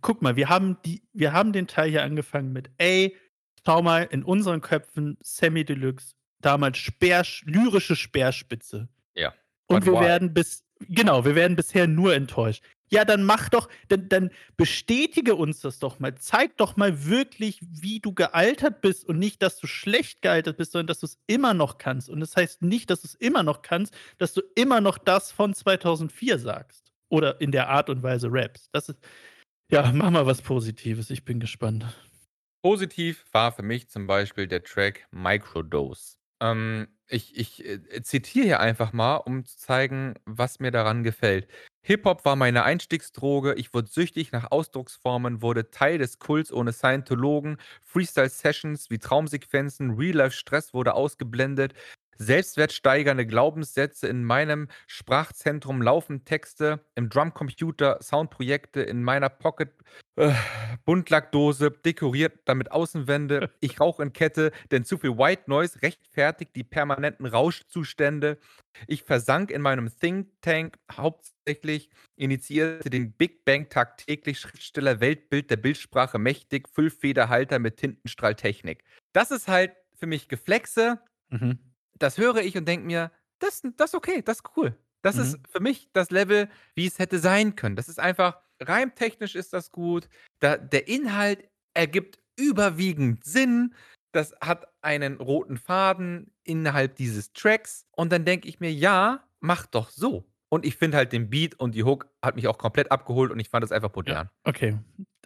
[0.00, 3.16] guck mal, wir haben die wir haben den Teil hier angefangen mit: „Ey,
[3.66, 9.34] schau mal in unseren Köpfen Samy Deluxe, damals Speersch lyrische Speerspitze.“ Ja,
[9.68, 12.62] Und wir werden bis genau, wir werden bisher nur enttäuscht.
[12.90, 16.14] Ja, dann mach doch dann dann bestätige uns das doch mal.
[16.14, 20.72] Zeig doch mal wirklich, wie du gealtert bist und nicht, dass du schlecht gealtert bist,
[20.72, 22.08] sondern dass du's immer noch kannst.
[22.08, 25.52] Und das heißt nicht, dass du's immer noch kannst, dass du immer noch das von
[25.52, 28.70] 2004 sagst oder in der Art und Weise rappst.
[28.72, 28.98] Das ist
[29.70, 31.10] ja, mach mal was Positives.
[31.10, 31.84] Ich bin gespannt.
[32.62, 36.17] Positiv war für mich zum Beispiel der Track „Microdose“.
[36.40, 41.48] Ähm, ich ich, äh, zitiere hier einfach mal, um zu zeigen, was mir daran gefällt.
[41.82, 43.54] „Hip-Hop war meine Einstiegsdroge.
[43.54, 47.56] Ich wurde süchtig nach Ausdrucksformen, wurde Teil des Kults ohne Scientologen.
[47.82, 51.72] Freestyle-Sessions wie Traumsequenzen, Real-Life-Stress wurde ausgeblendet.
[52.18, 59.70] Selbstwertsteigernde Glaubenssätze in meinem Sprachzentrum laufen Texte, im Drumcomputer Soundprojekte, in meiner Pocket,
[60.16, 60.32] äh,
[60.84, 63.50] Buntlackdose dekoriert damit Außenwände.
[63.60, 68.38] Ich rauche in Kette, denn zu viel White Noise rechtfertigt die permanenten Rauschzustände.
[68.86, 75.56] Ich versank in meinem Think Tank hauptsächlich, initiierte den Big Bang tagtäglich, Schriftsteller, Weltbild der
[75.56, 78.84] Bildsprache mächtig, Füllfederhalter mit Tintenstrahltechnik.
[79.12, 81.00] Das ist halt für mich Geflexe.
[81.30, 81.58] Mhm.
[81.98, 85.38] Das höre ich und denke mir: „Das das ist okay, das ist cool.“ Das ist
[85.38, 85.46] Mhm.
[85.48, 87.76] für mich das Level, wie es hätte sein können.
[87.76, 90.08] Das ist einfach reimtechnisch ist das gut.
[90.40, 93.74] Da der Inhalt ergibt überwiegend Sinn.
[94.12, 99.66] Das hat einen roten Faden innerhalb dieses Tracks und dann denke ich mir: „Ja, mach
[99.66, 102.90] doch so.“ Und ich finde halt den Beat und die Hook hat mich auch komplett
[102.90, 104.30] abgeholt und ich fand das einfach Ja, modern.
[104.44, 104.78] okay.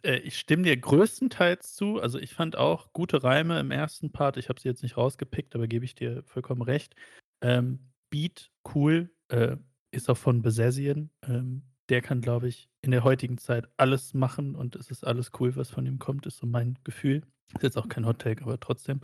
[0.03, 2.01] Äh, ich stimme dir größtenteils zu.
[2.01, 4.11] Also, ich fand auch gute Reime im 1.
[4.13, 4.37] Part.
[4.37, 6.95] Ich habe sie jetzt nicht rausgepickt, aber gebe ich dir vollkommen recht.
[7.43, 7.79] Ähm,
[8.11, 9.57] Beat cool, äh,
[9.91, 11.11] ist auch von Besazian.
[11.27, 15.31] Ähm, der kann, glaube ich, in der heutigen Zeit alles machen und es ist alles
[15.41, 17.23] cool, was von ihm kommt, ist so mein Gefühl.
[17.55, 19.01] Ist jetzt auch kein Hot Take, aber trotzdem.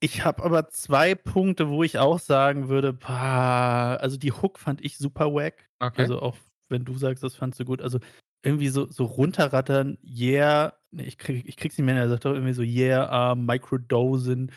[0.00, 4.84] Ich habe aber 2 Punkte, wo ich auch sagen würde, boah, also die Hook fand
[4.84, 5.68] ich super wack.
[5.80, 6.02] Okay.
[6.02, 6.36] Also, auch
[6.68, 7.80] wenn du sagst, das fandst du gut.
[7.80, 7.98] Also,
[8.44, 11.96] irgendwie so so runterrattern, yeah ne, ich kriege ich kriege es nicht mehr.
[11.96, 14.50] Er sagt doch irgendwie so: „Yeah, uh, microdosing.“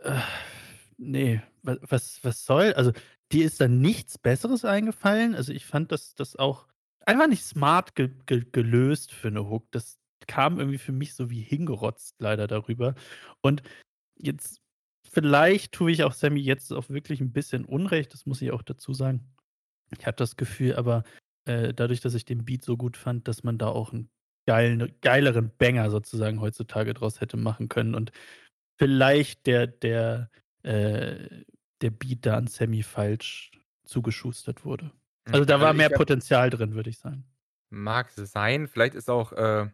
[0.00, 0.20] Äh,
[0.98, 2.92] ne, wa was was soll also,
[3.32, 5.34] dir ist da nichts Besseres eingefallen?
[5.36, 6.68] Also, ich fand das das auch
[7.06, 9.70] einfach nicht smart ge ge gelöst für 'ne Hook.
[9.72, 12.94] Das kam irgendwie für mich so wie hingerotzt leider darüber.
[13.42, 13.62] Und
[14.18, 14.60] jetzt
[15.12, 18.62] vielleicht tue ich auch Sammy jetzt auch wirklich 'n bisschen Unrecht, das muss ich auch
[18.62, 19.22] dazu sagen.
[19.98, 21.04] Ich hatte das Gefühl aber,
[21.46, 24.10] äh, dadurch, dass ich den Beat so gut fand, dass man da auch 'n
[24.46, 28.12] geilen geileren Banger sozusagen heutzutage draus hätte machen können und
[28.78, 30.30] vielleicht der der
[30.64, 31.44] äh,
[31.82, 33.52] der Beat da an Sammy falsch
[33.86, 34.92] zugeschustert wurde.
[35.26, 37.26] Hm, Also, da also war mehr ich habe Potenzial drin, würde ich sagen.
[37.72, 38.68] Mag sein.
[38.68, 39.68] Vielleicht ist auch, äh,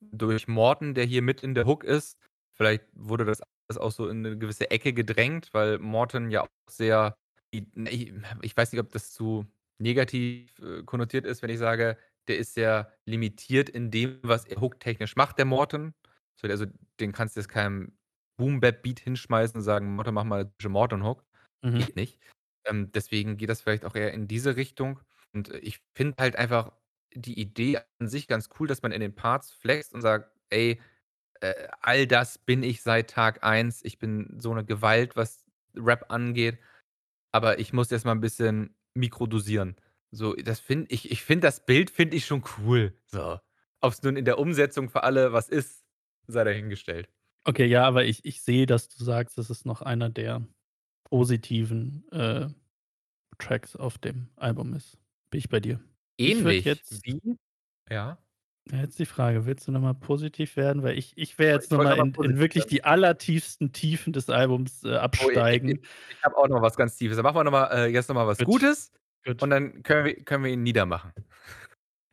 [0.00, 2.18] durch Morten, der hier mit in der Hook ist
[2.56, 6.48] vielleicht wurde das alles auch so in 'ne gewisse Ecke gedrängt, weil Morten ja auch
[6.70, 7.16] sehr
[7.52, 9.46] ne, i ich weiß nicht, ob das zu
[9.80, 14.60] negativ, äh, konnotiert ist, wenn ich sage, der ist sehr limitiert in dem, was er
[14.60, 15.94] hooktechnisch macht, der Morten.
[16.40, 16.66] So, also,
[17.00, 17.98] den kannst du jetzt keinem
[18.38, 21.24] Boom-Bap-Beat hinschmeißen und sagen: „Morten, mach mal Morten-Hook.“
[21.62, 21.86] Mhm.
[21.86, 22.18] Geht nicht.
[22.66, 25.00] Ähm, deswegen geht das vielleicht auch eher in diese Richtung.
[25.34, 26.72] Und ich finde halt einfach
[27.14, 30.80] die Idee an sich ganz cool, dass man in den Parts flext und sagt: „Ey,
[31.42, 33.84] äh, all das bin ich seit Tag 1.
[33.84, 36.58] Ich bin so 'ne Gewalt, was Rap angeht,
[37.32, 39.76] aber ich muss jetzt mal 'n bisschen mikrodosieren.“
[40.10, 43.38] So, das finde ich ich finde das Bild finde ich schon cool, so.
[43.80, 45.84] Ob's nun in der Umsetzung für alle was ist,
[46.26, 47.08] sei dahingestellt.
[47.46, 50.46] Okay, ja, aber ich ich sehe, dass du sagst, das ist noch einer der
[51.04, 52.48] positiven, äh,
[53.38, 54.98] Tracks auf dem Album ist.
[55.30, 55.80] Bin ich bei dir.
[56.18, 57.20] Ähnlich jetzt wie
[57.90, 58.18] ja?
[58.70, 60.82] Ja, jetzt die Frage, willst du noch mal positiv werden?
[60.82, 62.54] Weil ich ich wäre jetzt Ich noch wollte mal noch mal in in positiv wirklich
[62.54, 62.70] werden.
[62.70, 65.80] die allertiefsten Tiefen des Albums, äh, Oh, i i i absteigen.
[66.08, 67.16] ich habe auch noch was ganz Tiefes.
[67.16, 68.92] Dann machen wir noch mal äh, jetzt noch mal was Gut, Gutes
[69.40, 69.52] und gut.
[69.52, 71.12] dann können wir können wir ihn niedermachen.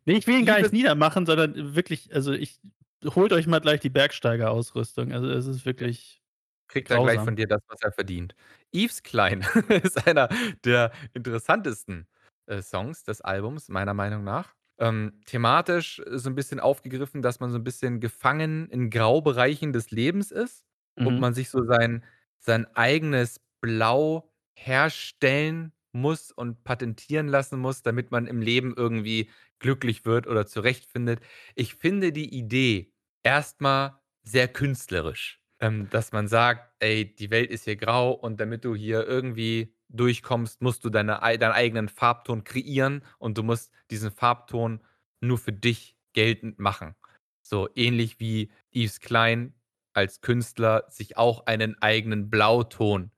[0.06, 2.60] Ne, ich will ihn gar nicht niedermamachen, sondern wirklich also, ich
[3.06, 5.12] holt euch mal gleich die Bergsteiger-Ausrüstung.
[5.12, 6.22] Also, es ist wirklich
[6.70, 7.36] Kriegt er gleich von grausam.
[7.36, 8.36] dir das, was er verdient.
[8.74, 9.42] Yves Klein
[9.84, 10.30] ist einer
[10.64, 12.08] der interessantesten,
[12.48, 14.56] äh, Songs des Albums, meiner Meinung nach.
[14.82, 19.92] Ähm, thematisch so 'n bisschen aufgegriffen, dass man so 'n bisschen gefangen in Graubereichen des
[19.92, 20.66] Lebens ist
[21.04, 21.22] und Mhm.
[21.22, 22.04] man sich so sein
[22.40, 30.06] sein eigenes Blau herstellen muss und patentieren lassen muss, damit man im Leben irgendwie glücklich
[30.06, 31.22] wird oder zurechtfindet.
[31.56, 37.52] Ich finde die Idee erst mal sehr künstlerisch, ähm, dass man sagt: „Ey, die Welt
[37.52, 41.90] ist hier grau und damit du hier irgendwie durchkommst, musst du deine ei deinen eigenen
[41.90, 44.82] Farbton kreieren und du musst diesen Farbton
[45.22, 46.96] nur für dich geltend machen.“
[47.44, 49.54] So ähnlich wie Yves Klein
[49.94, 53.12] als Künstler sich auch einen eigenen Blauton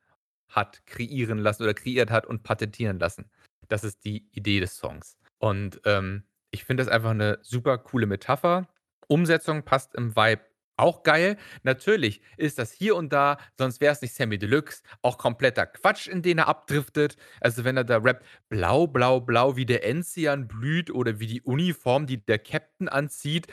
[0.50, 3.30] hat kreieren lassen oder kreiert hat und patentieren lassen.
[3.70, 5.18] Das ist die Idee des Songs.
[5.40, 8.68] Und, ähm, ich finde das einfach 'ne super coole Metapher.
[9.08, 10.42] Umsetzung passt im Vibe
[10.78, 11.38] auch geil.
[11.64, 16.22] Natürlich ist das hier und da, sonst wär's nicht Samy Deluxe, auch kompletter Quatsch, in
[16.22, 17.16] den er abdriftet.
[17.42, 21.42] Also, wenn er da rappt: „Blau, blau, blau, wie der Enzian blüht oder wie die
[21.42, 23.48] Uniform, die der Captain anzieht.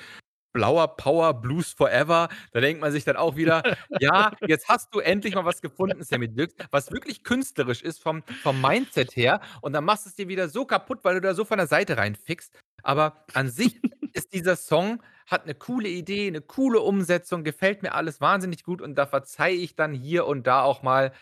[0.53, 3.65] Blauer Power, Blues forever.“ Da denkt man sich dann auch wieder:
[3.99, 8.25] „Ja, jetzt hast du endlich mal was gefunden, Samy Deluxe, was wirklich künstlerisch ist vom
[8.43, 11.45] vom Mindset her und dann machst du's dir wieder so kaputt, weil du da so
[11.45, 13.81] von der Seite reinfickst.“ Aber an sich
[14.13, 18.83] ist dieser Song hat 'ne coole Idee, 'ne coole Umsetzung, gefällt mir alles wahnsinnig gut
[18.83, 21.13] und da verzeihe ich dann hier und da auch mal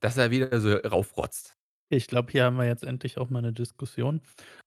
[0.00, 1.56] dass er wieder so raufrotzt.
[1.90, 4.22] Ich glaube, hier haben wir jetzt endlich auch mal 'ne Diskussion.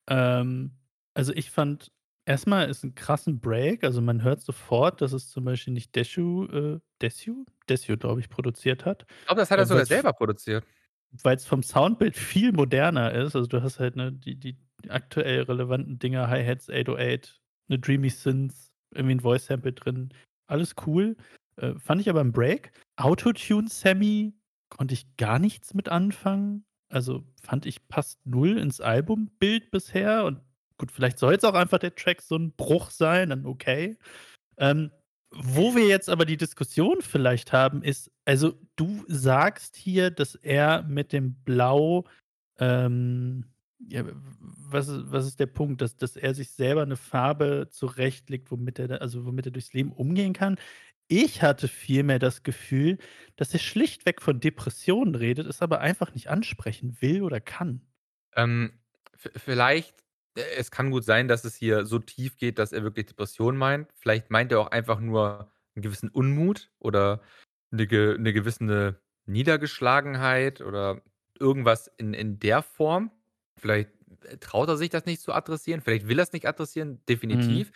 [0.08, 0.78] Ähm,
[1.16, 1.92] also, ich fand
[2.26, 3.84] erst mal ist 'n krassen Break.
[3.84, 7.46] Also, man hört sofort, dass es zum Beispiel nicht Deschu äh, Desju?
[7.70, 10.66] Desju, glaube ich, produziert hat, Ich glaube, das hat er sogar weil's selber produziert.
[11.12, 13.36] Weil's vom Soundbild viel moderner ist.
[13.36, 14.58] Also, du hast halt, ne, die die
[14.89, 20.10] aktuell relevanten Dinger, Hi-Hats, 808, 'ne Dreamy Synths, irgendwie 'n Voice Sample drin.
[20.48, 21.17] Alles cool.
[21.58, 22.72] Äh, fand ich aber 'n Break.
[22.98, 24.34] Auto-Tune-Sammy
[24.70, 26.65] konnte ich gar nichts mit anfangen.
[26.89, 30.41] Also, fand ich, passt null ins Albumbild bisher und
[30.78, 33.98] gut, vielleicht soll's auch einfach der Track so 'n Bruch sein, dann okay.
[34.58, 34.91] Ähm,
[35.34, 40.84] wo wir jetzt aber die Diskussion vielleicht haben, ist also, du sagst hier, dass er
[40.84, 42.06] mit dem Blau,
[42.60, 43.46] ähm
[43.90, 45.82] ja, was ist was ist der Punkt?
[45.82, 49.92] Dass dass er sich selber 'ne Farbe zurechtlegt, womit er also, womit er durchs Leben
[49.94, 50.58] umgehen kann?
[51.10, 52.98] Ich hatte vielmehr das Gefühl,
[53.38, 57.88] dass er schlichtweg von Depressionen redet, es aber einfach nicht ansprechen will oder kann.
[58.36, 58.80] Ähm,
[59.16, 60.04] vielleicht
[60.36, 63.58] äh, es kann gut sein, dass es hier so tief geht, dass er wirklich Depressionen
[63.58, 63.90] meint.
[63.96, 67.22] Vielleicht meint er auch einfach nur 'n gewissen Unmut oder
[67.71, 71.01] 'ne ge 'ne gewisse Niedergeschlagenheit oder
[71.39, 73.12] irgendwas in in der Form.
[73.60, 73.89] Vielleicht,
[74.25, 77.67] äh, traut er sich das nicht zu adressieren, vielleicht will er's nicht adressieren, Mhm.
[77.67, 77.71] definitiv.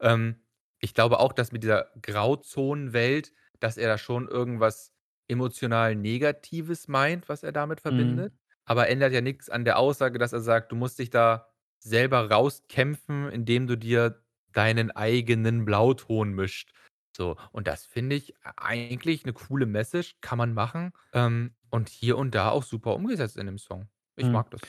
[0.00, 0.36] Ähm,
[0.80, 4.92] ich glaube auch, dass mit dieser Grauzonenwelt, dass er da schon irgendwas
[5.28, 8.22] emotional Negatives meint, was er damit Mhm.
[8.22, 8.34] verbindet.
[8.66, 11.48] Aber ändert ja nix an der Aussage, dass er sagt: „Du musst dich da
[11.80, 16.72] selber rauskämpfen, indem du dir deinen eigenen Blauton mischt.“
[17.16, 22.16] So, und das finde ich eigentlich 'ne coole Message, kann man machen, ähm, und hier
[22.18, 23.88] und da auch super umgesetzt in dem Song.
[24.16, 24.32] Ich Mhm.
[24.32, 24.62] mag das.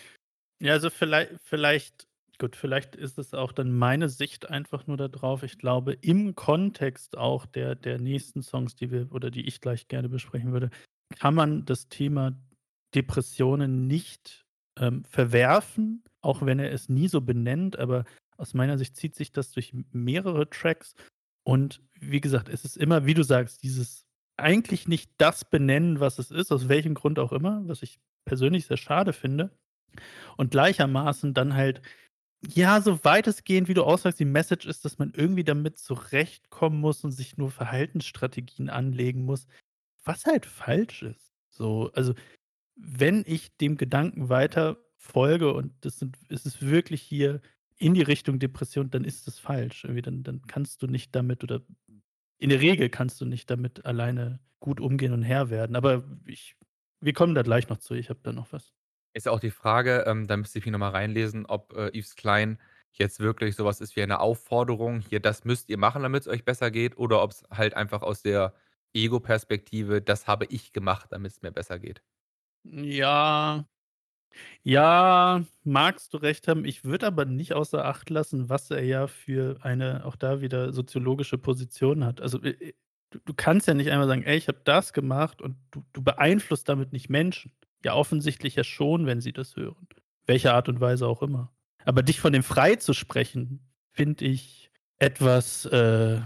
[0.61, 2.07] Ja, also, viellei vielleicht
[2.39, 5.43] gut, vielleicht ist es auch dann meine Sicht einfach nur da drauf.
[5.43, 9.87] Ich glaube, im Kontext auch der der nächsten Songs, die wir oder die ich gleich
[9.89, 10.71] gerne besprechen würde,
[11.19, 12.33] kann man das Thema
[12.95, 14.45] Depressionen nicht,
[14.79, 17.79] ähm, verwerfen, auch wenn er es nie so benennt.
[17.79, 18.05] Aber
[18.37, 20.95] aus meiner Sicht zieht sich das durch m mehrere Tracks.
[21.43, 24.05] Und wie gesagt, es ist immer, wie du sagst, dieses
[24.37, 28.65] eigentlich nicht das benennen, was es ist, aus welchem Grund auch immer, was ich persönlich
[28.65, 29.51] sehr schade finde.
[30.37, 31.81] Und gleichermaßen dann halt,
[32.47, 36.79] ja, so weitestgehend, wie du auch sagst, die Message ist, dass man irgendwie damit zurechtkommen
[36.79, 39.47] muss und sich nur Verhaltensstrategien anlegen muss,
[40.03, 41.33] was halt falsch ist.
[41.49, 42.13] So, also,
[42.75, 47.41] wenn ich dem Gedanken weiter folge und das sind es ist wirklich hier
[47.77, 49.83] in die Richtung Depression, dann ist das falsch.
[49.85, 51.61] Irgendwie dann dann kannst du nicht damit oder
[52.39, 55.75] in der Regel kannst du nicht damit alleine gut umgehen und Herr werden.
[55.75, 56.55] Aber ich
[57.01, 57.95] wir kommen da gleich noch zu.
[57.95, 58.71] Ich habe da noch was.
[59.15, 61.89] Ist ja auch die Frage, ähm, da müsste ich mich noch mal reinlesen, ob, äh,
[61.97, 62.59] Yves Klein
[62.93, 66.43] jetzt wirklich so was ist wie eine Aufforderung: „Hier, das müsst ihr machen, damit's euch
[66.45, 68.55] besser geht“, oder ob's halt einfach aus der
[68.93, 72.01] Ego-Perspektive: „Das habe ich gemacht, damit's mir besser geht.“
[72.65, 73.65] Ja.
[74.63, 76.65] Ja, magst du recht haben.
[76.65, 80.71] Ich würde aber nicht außer Acht lassen, was er ja für eine auch da wieder
[80.73, 82.21] soziologische Position hat.
[82.21, 82.73] Also, äh, äh,
[83.11, 86.03] du du kannst ja nicht einfach sagen: „Ey, ich habe das gemacht“ und du du
[86.03, 87.51] beeinflusst damit nicht Menschen.
[87.83, 89.87] Ja, offensichtlich ja schon, wenn sie das hören,
[90.25, 91.51] welcher Art und Weise auch immer.
[91.85, 93.59] Aber dich von dem freizusprechen,
[93.91, 96.21] finde ich etwas äh,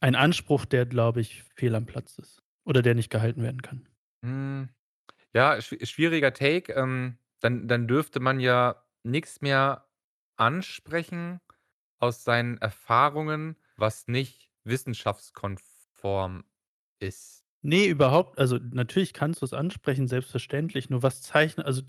[0.00, 3.88] ein Anspruch, der, glaube ich, fehl am Platz ist oder der nicht gehalten werden kann.
[4.22, 4.68] Hm,
[5.34, 6.72] ja, schwi schwieriger Take.
[6.74, 9.86] Ähm, dann dann dürfte man ja nix mehr
[10.36, 11.40] ansprechen
[11.98, 16.44] aus seinen Erfahrungen, was nicht wissenschaftskonform
[17.00, 17.42] ist.
[17.66, 20.90] Ne, überhaupt also, natürlich kannst du's ansprechen, selbstverständlich.
[20.90, 21.80] Nur was zeichnet also,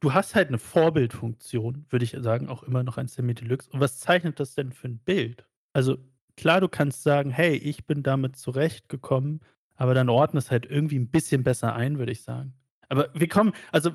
[0.00, 3.70] du hast halt 'ne Vorbildfunktion, würde ich sagen, auch immer noch ein Samy Deluxe.
[3.70, 5.46] Und was zeichnet das denn für 'n Bild?
[5.72, 5.98] Also,
[6.36, 9.40] klar, du kannst sagen: „Hey, ich bin damit zurechtgekommen“,
[9.76, 12.54] aber dann ordne es halt irgendwie 'n bisschen besser ein, würde ich sagen.
[12.88, 13.92] Aber wir kommen also,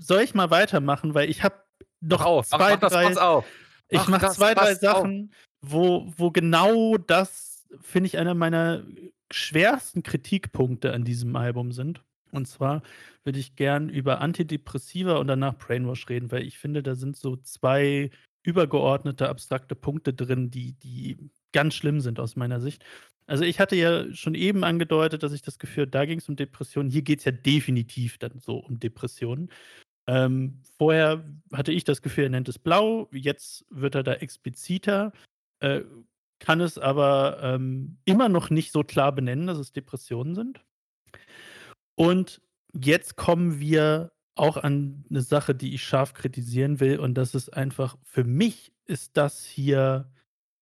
[0.00, 1.14] soll ich mal weitermachen?
[1.14, 1.56] Weil ich habe
[2.00, 3.44] Mach noch auf, mach 2, mach Fass 3 auf.
[3.88, 4.80] ich Mach mache das 2, 3 Fass auf.
[4.80, 8.84] Sachen, wo wo genau das, finde ich, einer meiner
[9.30, 12.02] schwersten Kritikpunkte an diesem Album sind.
[12.32, 12.82] Und zwar
[13.24, 17.36] würde ich gern über Antidepressiva und danach Brainwash reden, weil ich finde, da sind so
[17.36, 18.10] 2
[18.42, 21.18] übergeordnete abstrakte Punkte drin, die die
[21.52, 22.84] ganz schlimm sind aus meiner Sicht.
[23.26, 26.90] Also, ich hatte ja schon eben angedeutet, dass ich das Gefühl da ging's um Depressionen.
[26.90, 29.50] Hier geht's ja definitiv dann so um Depressionen.
[30.10, 35.12] Ähm, vorher hatte ich das Gefühl, er nennt es blau, jetzt wird er da expliziter,
[35.60, 35.82] äh,
[36.40, 40.64] kann es aber, ähm, immer noch nicht so klar benennen, dass es Depressionen sind.
[41.98, 42.40] Und
[42.72, 47.50] jetzt kommen wir auch an 'ne Sache, die ich scharf kritisieren will, und das ist
[47.50, 50.10] einfach für mich ist das hier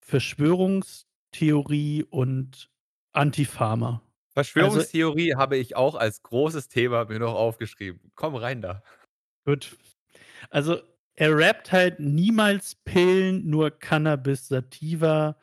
[0.00, 2.70] Verschwörungstheorie und
[3.12, 3.88] Anti-Pharma.
[3.96, 4.02] Also
[4.34, 8.12] Verschwörungstheorie habe ich auch als großes Thema mir noch aufgeschrieben.
[8.14, 8.82] Komm rein da.
[9.48, 9.78] Gut.
[10.50, 10.76] Also,
[11.14, 15.36] er rappt halt: „Niemals Pillen, nur Cannabis Sativa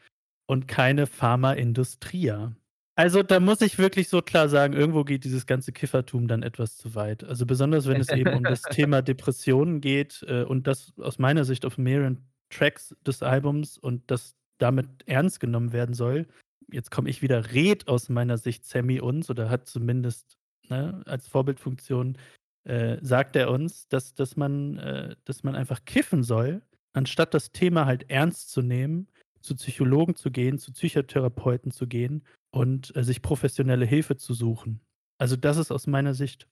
[0.46, 2.56] und keine Pharma-Industria.“
[2.96, 6.78] Also, da muss ich wirklich so klar sagen, irgendwo geht dieses ganze Kiffertum dann etwas
[6.78, 7.24] zu weit.
[7.24, 11.44] Also, besonders wenn es eben um das Thema Depressionen geht, äh, und das aus meiner
[11.44, 16.28] Sicht auf mehreren Tracks des Albums und das damit ernst genommen werden soll.
[16.72, 20.38] Jetzt komme ich wieder, redet aus meiner Sicht Sammy uns oder hat zumindest,
[20.70, 22.20] ne, als Vorbildfunktion,
[22.66, 26.62] äh, sagt er uns, dass dass man äh, dass man einfach kiffen soll,
[26.94, 29.08] anstatt das Thema halt ernst zu nehmen,
[29.46, 34.82] zu Psychologen zu gehen, zu Psychotherapeuten zu gehen und, äh, sich professionelle Hilfe zu suchen.
[35.18, 36.48] Also, das ist aus meiner Sicht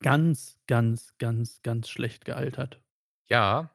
[0.00, 2.80] ganz, ganz, ganz, ganz schlecht gealtert.
[3.28, 3.74] Ja.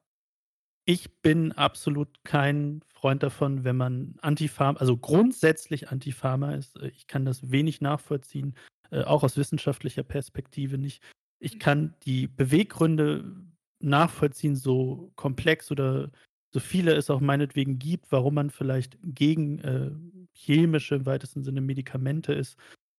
[0.86, 6.78] Ich bin absolut kein Freund davon, wenn man Anti-Pharm also, grundsätzlich Anti-Pharma ist.
[6.78, 8.56] Äh, ich kann das wenig nachvollziehen,
[8.92, 11.04] äh, auch aus wissenschaftlicher Perspektive nicht.
[11.42, 13.36] Ich kann die Beweggründe
[13.80, 16.12] nachvollziehen, so komplex oder
[16.54, 19.92] so viele es auch meinetwegen gibt, warum man vielleicht gegen, äh,
[20.34, 22.58] chemische, im weitesten Sinne Medikamente ist.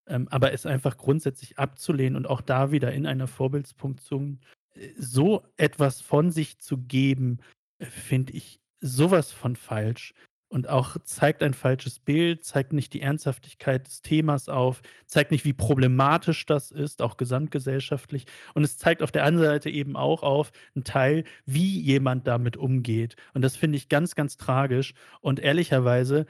[0.08, 4.40] Ähm, aber es einfach grundsätzlich abzulehnen und auch da wieder in einer Vorbildsfunktion,
[4.74, 7.38] äh, so etwas von sich zu geben,
[7.78, 10.14] äh, finde ich so was von falsch
[10.52, 15.44] und auch zeigt ein falsches Bild, zeigt nicht die Ernsthaftigkeit des Themas auf, zeigt nicht,
[15.46, 18.26] wie problematisch das ist, auch gesamtgesellschaftlich.
[18.54, 22.56] Und es zeigt auf der anderen Seite eben auch auf 'n Teil, wie jemand damit
[22.58, 23.16] umgeht.
[23.34, 24.94] Und das finde ich ganz, ganz tragisch.
[25.22, 26.26] Und ehrlicherweise,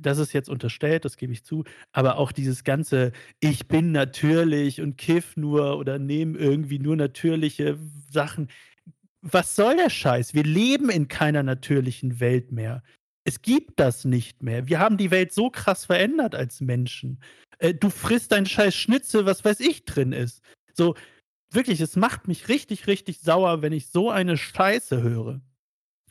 [0.00, 4.80] das ist jetzt unterstellt, das gebe ich zu, aber auch dieses ganze: „Ich bin natürlich
[4.80, 7.78] und kiffe nur oder nehme irgendwie nur natürliche
[8.10, 8.48] Sachen.“
[9.22, 10.34] Was soll der Scheiß?
[10.34, 12.82] Wir leben in keiner natürlichen Welt mehr.
[13.24, 14.68] Es gibt das nicht mehr.
[14.68, 17.20] Wir haben die Welt so krass verändert als Menschen.
[17.58, 20.42] Äh, du frisst dein scheiß Schnitzel, was weiß ich, drin ist.
[20.74, 20.94] So,
[21.50, 25.40] wirklich, es macht mich richtig, richtig sauer, wenn ich so eine Scheiße höre.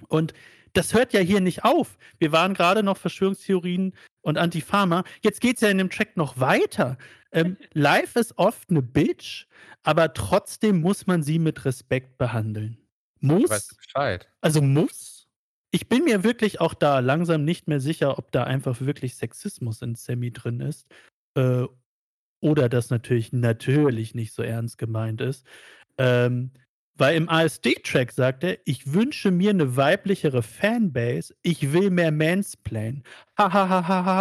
[0.08, 0.34] Und
[0.74, 1.98] das hört ja hier nicht auf.
[2.18, 5.04] Wir waren grade noch Verschwörungstheorien und Anti-Pharma.
[5.22, 6.98] Jetzt geht's ja in dem Track noch weiter.
[7.32, 9.46] Ähm, Life is oft 'ne Bitch,
[9.84, 12.78] aber trotzdem muss man sie mit Respekt behandeln.
[13.20, 13.76] Muss?
[13.76, 14.28] Bescheid.
[14.42, 15.13] Also, muss?
[15.76, 19.82] Ich bin mir wirklich auch da langsam nicht mehr sicher, ob da einfach wirklich Sexismus
[19.82, 20.86] in Sammy drin ist,
[21.36, 21.66] äh,
[22.42, 25.48] oder das natürlich natürlich nicht so ernst gemeint ist.
[25.98, 26.52] Ähm,
[26.98, 31.34] weil im ASD-Track sagt er: „Ich wünsche mir 'ne weiblichere Fanbase.
[31.42, 33.04] Ich will mehr Mansplainen.“
[33.38, 34.16] Ha, ha, ha, ha, ha,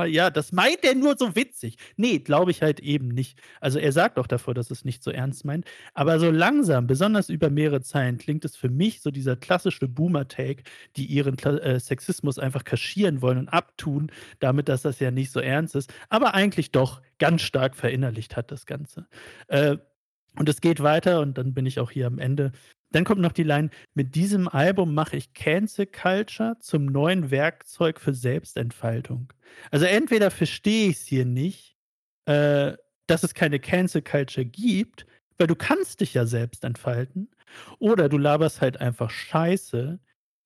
[0.00, 0.04] ha.
[0.06, 1.76] Ja, das meint er nur so witzig.
[1.96, 3.38] Ne, glaube ich halt eben nicht.
[3.60, 5.64] Also, er sagt auch davor, dass es nicht so ernst meint.
[5.94, 10.64] Aber so langsam, besonders über mehrere Zeilen, klingt es für mich so dieser klassische Boomer-Take,
[10.96, 14.10] die ihren äh, Sexismus einfach kaschieren wollen und abtun,
[14.40, 18.50] damit, dass das ja nicht so ernst ist, aber eigentlich doch ganz stark verinnerlicht hat,
[18.50, 19.06] das Ganze.
[19.48, 19.76] Äh,
[20.36, 22.52] und es geht weiter und dann bin ich auch hier am Ende.
[22.92, 28.00] Dann kommt noch die Line: „Mit diesem Album mache ich Cancel Culture zum neuen Werkzeug
[28.00, 29.32] für Selbstentfaltung.“
[29.70, 31.76] Also, entweder verstehe ich's hier nicht,
[32.26, 32.74] äh,
[33.06, 35.06] dass es keine Cancel Culture gibt,
[35.38, 37.30] weil du kannst dich ja selbst entfalten,
[37.78, 40.00] oder du laberst halt einfach Scheiße,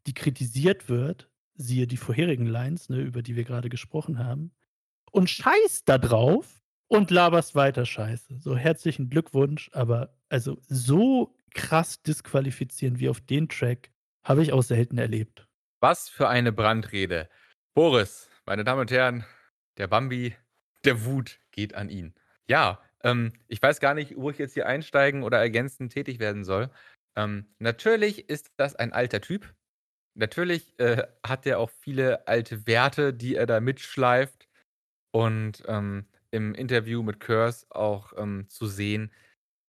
[0.07, 4.53] die kritisiert wird, siehe die vorherigen Lines, ne, über die wir grade gesprochen haben,
[5.13, 6.62] und scheißt da drauf
[6.93, 8.39] und laberst weiter Scheiße.
[8.39, 13.91] So, herzlichen Glückwunsch, aber also, so krass disqualifizieren wie auf den Track
[14.25, 15.47] habe ich auch selten erlebt.
[15.81, 17.31] Was für eine Brandrede.
[17.75, 19.25] Boris, meine Damen und Herren,
[19.79, 20.37] der Bambi
[20.85, 22.15] der Wut geht an ihn.
[22.47, 26.45] Ja, ähm, ich weiß gar nicht, wo ich jetzt hier einsteigen oder ergänzend tätig werden
[26.45, 26.71] soll.
[27.17, 29.55] Ähm, natürlich ist das ein alter Typ.
[30.15, 34.47] Natürlich, äh, hat der auch viele alte Werte, die er da mitschleift
[35.11, 39.13] und, ähm, im Interview mit Curse auch, ähm, zu sehen,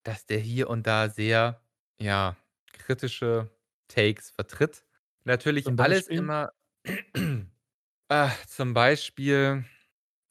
[0.03, 1.61] dass der hier und da sehr,
[2.01, 2.37] ja,
[2.73, 3.51] kritische
[3.89, 4.85] Takes vertritt.
[5.25, 6.51] Natürlich alles immer
[8.09, 9.65] ah, zum Beispiel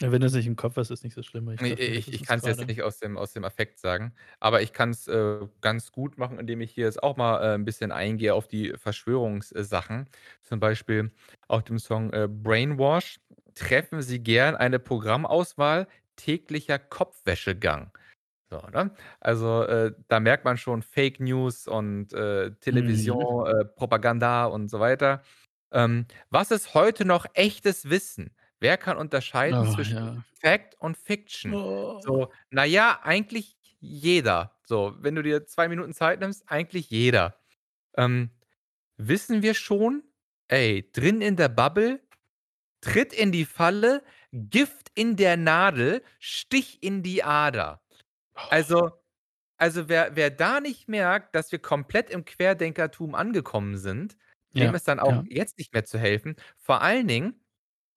[0.01, 2.23] wenn du's nicht im Kopf hast, ist nicht so schlimm, ich dachte, du ich ich
[2.23, 5.93] es kann's jetzt nicht aus dem aus dem Affekt sagen, aber ich kann's, äh, ganz
[5.93, 9.53] gut machen, indem ich hier jetzt auch mal, äh, 'n bisschen eingehe auf die Verschwörungs
[9.53, 10.09] äh, Sachen.
[10.43, 11.13] Zum Beispiel
[11.49, 13.21] auf dem Song, äh, „Brainwash“
[13.55, 15.87] treffen Sie gern eine Programmauswahl,
[16.17, 17.93] täglicher Kopfwäschegang.
[18.51, 18.95] So, ne?
[19.21, 23.33] Also, äh, da merkt man schon Fake News und, äh, Mhm.
[23.37, 25.23] Television, äh, Propaganda und so weiter.
[25.73, 28.37] Ähm, was ist heute noch echtes Wissen?
[28.61, 30.25] Wer kann unterscheiden Oh, zwischen ja.
[30.43, 31.61] Fact und Fiction?
[31.61, 32.05] Oh.
[32.05, 34.59] So, na ja, eigentlich jeder.
[34.67, 37.39] So, wenn du dir 2 Minuten Zeit nimmst, eigentlich jeder.
[37.97, 38.31] Ähm,
[38.99, 40.05] wissen wir schon:
[40.49, 42.01] „Ey, drin in der Bubble,
[42.81, 44.03] tritt in die Falle,
[44.33, 47.83] Gift in der Nadel, Stich in die Ader.
[48.51, 48.93] Also
[49.59, 54.19] also, wer wer da nicht merkt, dass wir komplett im Querdenkertum angekommen sind,
[54.61, 55.27] dem Ja, ist dann auch ja.
[55.29, 56.37] jetzt nicht mehr zu helfen.
[56.59, 57.41] Vor allen Dingen,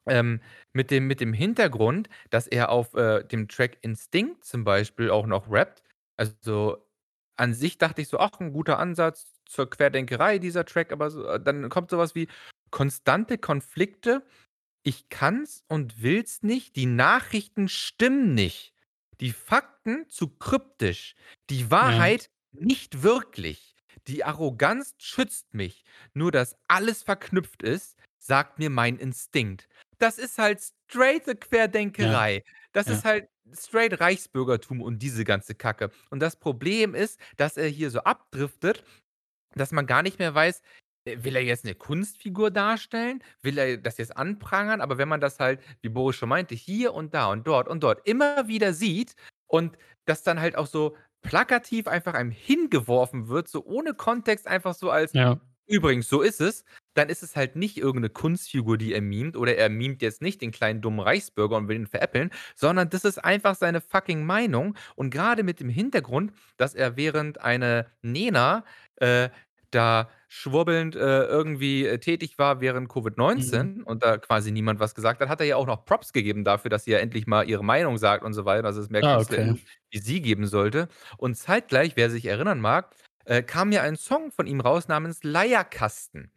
[0.07, 0.41] ähm,
[0.73, 5.27] mit dem mit dem Hintergrund, dass er auf, äh, dem Track „Instinct“ zum Beispiel auch
[5.27, 5.83] noch rappt.
[6.17, 6.88] Also,
[7.38, 11.25] an sich dachte ich so: „Ach, 'n guter Ansatz zur Querdenkerei, dieser Track“, aber so
[11.27, 12.27] äh, dann kommt so was wie:
[12.71, 14.23] „Konstante Konflikte,
[14.86, 18.73] ich kann's und will's nicht, die Nachrichten stimmen nicht,
[19.21, 21.15] die Fakten zu kryptisch,
[21.49, 22.05] die Ja.
[22.05, 23.75] Wahrheit nicht wirklich,
[24.07, 25.83] die Arroganz schützt mich,
[26.13, 29.67] nur dass alles verknüpft ist, sagt mir mein Instinkt.“
[29.99, 31.36] Das ist halt straighte
[31.99, 32.43] Ja, Querdenkerei.
[32.73, 33.05] Das ist ja.
[33.05, 35.91] halt straight Reichsbürgertum und diese ganze Kacke.
[36.09, 38.83] Und das Problem ist, dass er hier so abdriftet,
[39.55, 40.61] dass man gar nicht mehr weiß,
[41.06, 43.24] äh, will er jetzt 'ne Kunstfigur darstellen?
[43.41, 44.82] Will er das jetzt anprangern?
[44.82, 47.84] Aber wenn man das halt, wie Boris schon meinte, hier und da und dort und
[47.84, 49.16] dort immer wieder sieht
[49.47, 54.76] und das dann halt auch so plakativ einfach einem hingeworfen wird, so ohne Kontext, einfach
[54.76, 55.39] so als: Ja.
[55.68, 56.64] „Übrigens, so ist es“,
[56.95, 60.22] dann ist es halt nicht irgend 'ne Kunstfigur, die er mimt oder er mimt jetzt
[60.22, 64.26] nicht den kleinen dummen Reichsbürger und will ihn veräppeln, sondern das ist einfach seine fucking
[64.26, 64.76] Meinung.
[64.95, 68.66] Und grade mit dem Hintergrund, dass er während eine Nena,
[68.97, 69.30] äh,
[69.76, 72.89] da schwurbelnd, äh, irgendwie, äh, tätig war während
[73.36, 73.67] Mhm.
[73.69, 76.43] Covid-19 und da quasi niemand was gesagt hat, hat er ja auch noch Props gegeben
[76.43, 79.03] dafür, dass sie ja endlich mal ihre Meinung sagt und so weiter, dass es mehr
[79.03, 79.45] Ah, okay.
[79.45, 79.61] KünstlerInnen
[79.91, 80.88] wie sie geben sollte.
[81.17, 82.95] Und zeitgleich, wer sich erinnern mag,
[83.26, 86.32] äh, kam ja ein Song von ihm raus namens „Leierkasten“.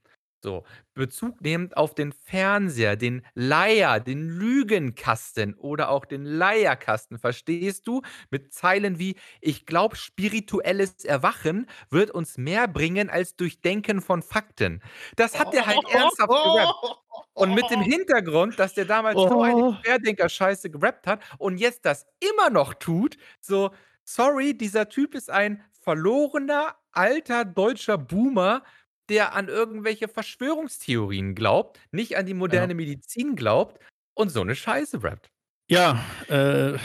[0.48, 7.86] So, Bezug nehmend auf den Fernseher, den Leier, den Lügenkasten oder auch den Leierkasten, verstehst
[7.86, 8.00] du?
[8.30, 14.82] Mit Zeilen wie: „Ich glaube, spirituelles Erwachen wird uns mehr bringen als Durchdenken von Fakten.“
[15.16, 16.94] Das hat der halt ernsthaft gerappt.
[17.34, 19.76] Und mit dem Hintergrund, dass der damals so eine Oh.
[19.82, 23.70] Querdenker-Scheiße gerappt hat und jetzt das immer noch tut, so,
[24.04, 28.62] sorry, dieser Typ ist ein verlorener, alter deutscher Boomer,
[29.08, 32.68] der an irgendwelche Verschwörungstheorien glaubt, nicht an die Ja.
[32.68, 33.80] moderne Medizin glaubt
[34.14, 35.28] und so 'ne Scheiße rappt.
[35.70, 36.78] Ja, äh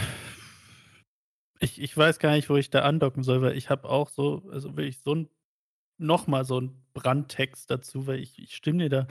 [1.60, 4.44] ich ich weiß gar nicht, wo ich da andocken soll, weil ich habe auch so
[4.52, 5.30] also, wirklich so 'n
[6.00, 9.08] noch mal so 'n Brandtext dazu, weil ich ich stimme dir da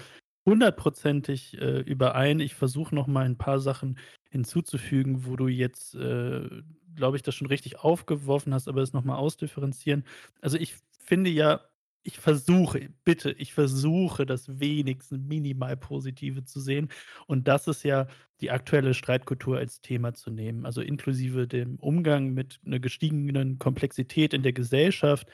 [0.46, 2.40] hundertprozentig, äh, überein.
[2.40, 3.98] Ich versuche noch mal 'n paar Sachen
[4.30, 6.50] hinzuzufügen, wo du jetzt, äh,
[6.96, 10.04] glaube ich, das schon richtig aufgeworfen hast, aber das noch mal ausdifferenzieren.
[10.42, 11.62] Also, ich finde ja
[12.04, 16.88] ich versuche, bitte, ich versuche, das wenigstens minimal Positive zu sehen.
[17.26, 18.08] Und das ist ja
[18.40, 24.34] die aktuelle Streitkultur als Thema zu nehmen, also, inklusive dem Umgang mit 'ner gestiegenen Komplexität
[24.34, 25.28] in der Gesellschaft.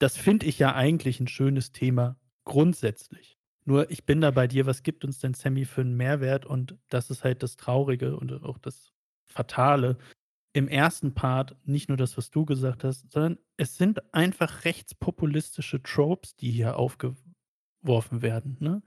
[0.00, 3.38] Das finde ich ja eigentlich 'n schönes Thema grundsätzlich.
[3.66, 6.46] Nur ich bin da bei dir, was gibt uns denn Sammy für 'n Mehrwert?
[6.46, 8.92] Und das ist halt das Traurige und auch das
[9.28, 9.98] Fatale.
[10.56, 11.14] Im 1.
[11.14, 16.50] Part nicht nur das, was du gesagt hast, sondern es sind einfach rechtspopulistische Tropes, die
[16.50, 18.82] hier aufgeworfen werden, ne?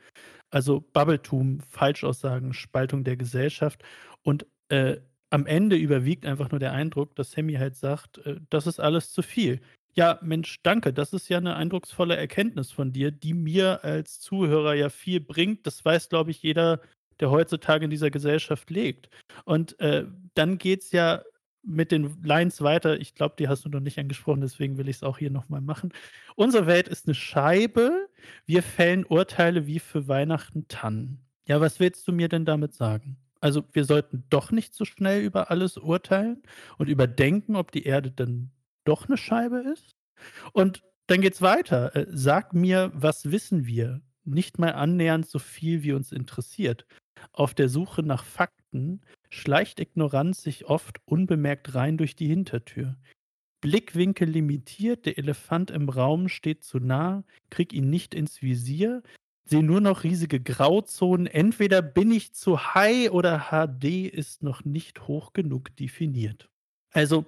[0.52, 3.84] Also, Babbeltum, Falschaussagen, Spaltung der Gesellschaft
[4.24, 4.98] und, äh,
[5.32, 9.12] am Ende überwiegt einfach nur der Eindruck, dass Sammy halt sagt, äh: „Das ist alles
[9.14, 9.62] zu viel.“
[9.96, 10.94] Ja, Mensch, danke.
[10.94, 15.68] Das ist ja 'ne eindrucksvolle Erkenntnis von dir, die mir als Zuhörer ja viel bringt.
[15.68, 16.82] Das weiß, glaube ich, jeder,
[17.22, 19.10] der heutzutage in dieser Gesellschaft lebt.
[19.46, 20.06] Und, äh,
[20.36, 21.24] dann geht's ja
[21.66, 23.00] mit den Lines weiter.
[23.00, 25.62] Ich glaube, die hast du noch nicht angesprochen, deswegen will ich's auch hier noch mal
[25.62, 25.92] machen.
[26.36, 28.08] „Unsere Welt ist 'ne Scheibe.
[28.46, 33.18] Wir fällen Urteile wie für Weihnachten Tannen.“ Ja, was willst du mir denn damit sagen?
[33.42, 36.42] Also, wir sollten doch nicht so schnell über alles urteilen
[36.78, 38.52] und überdenken, ob die Erde denn
[38.86, 39.96] doch 'ne Scheibe ist?
[40.54, 41.96] Und dann geht's weiter.
[41.96, 44.02] Äh, „Sag mir, was wissen wir?
[44.26, 46.86] Nicht mal annähernd so viel, wie uns interessiert.
[47.34, 49.02] Auf der Suche nach Fakten
[49.36, 52.96] schleicht Ignoranz sich oft unbemerkt rein durch die Hintertür.
[53.62, 59.02] Blickwinkel limitiert, der Elefant im Raum steht zu nah, kriege ihn nicht ins Visier,
[59.44, 61.28] sehe nur noch riesige Grauzonen.
[61.28, 66.50] Entweder bin ich zu high oder HD ist noch nicht hoch genug definiert.“
[66.92, 67.26] Also,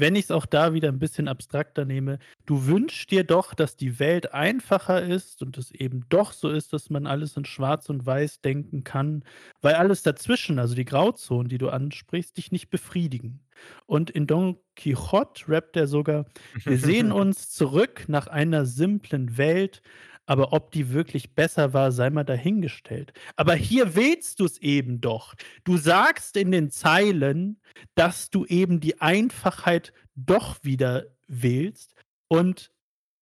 [0.00, 3.98] wenn ich's auch da wieder 'n bisschen abstrakter nehme, du wünschst dir doch, dass die
[3.98, 8.06] Welt einfacher ist und es eben doch so ist, dass man alles in Schwarz und
[8.06, 9.24] Weiß denken kann,
[9.60, 13.40] weil alles dazwischen, also, die Grauzonen, die du ansprichst, dich nicht befriedigen.
[13.86, 16.26] Und in Don Quijote rappt er sogar:
[16.66, 19.82] „Wir sehen uns zurück nach einer simplen Welt,
[20.28, 25.34] aber ob die wirklich besser war, sei mal dahingestellt.“ Aber hier willst du's eben doch.
[25.64, 27.60] Du sagst in den Zeilen,
[27.94, 31.94] dass du eben die Einfachheit doch wieder willst
[32.28, 32.70] und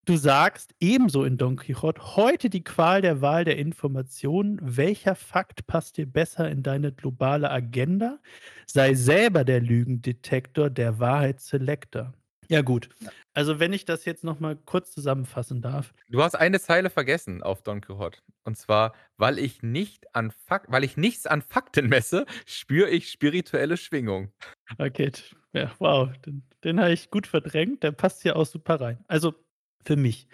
[0.06, 4.58] Du sagst ebenso in Don Quijote: „Heute die Qual der Wahl der Informationen.
[4.62, 8.20] Welcher Fakt passt dir besser in deine globale Agenda?
[8.66, 12.14] Sei selber der Lügendetektor, der Wahrheitsselektor.“
[12.50, 13.10] Ja gut, Ja.
[13.34, 15.92] also wenn ich das jetzt noch mal kurz zusammenfassen darf.
[16.08, 18.20] Du hast eine Zeile vergessen auf Don Quijote.
[18.44, 23.10] Und zwar: „Weil ich nicht an Fak weil ich nichts an Fakten messe, spüre ich
[23.10, 24.30] spirituelle Schwingung.“
[24.78, 25.10] Okay,
[25.52, 29.04] ja, wow, den den habe ich gut verdrängt, der passt hier auch super rein.
[29.06, 29.34] Also,
[29.84, 30.26] für mich,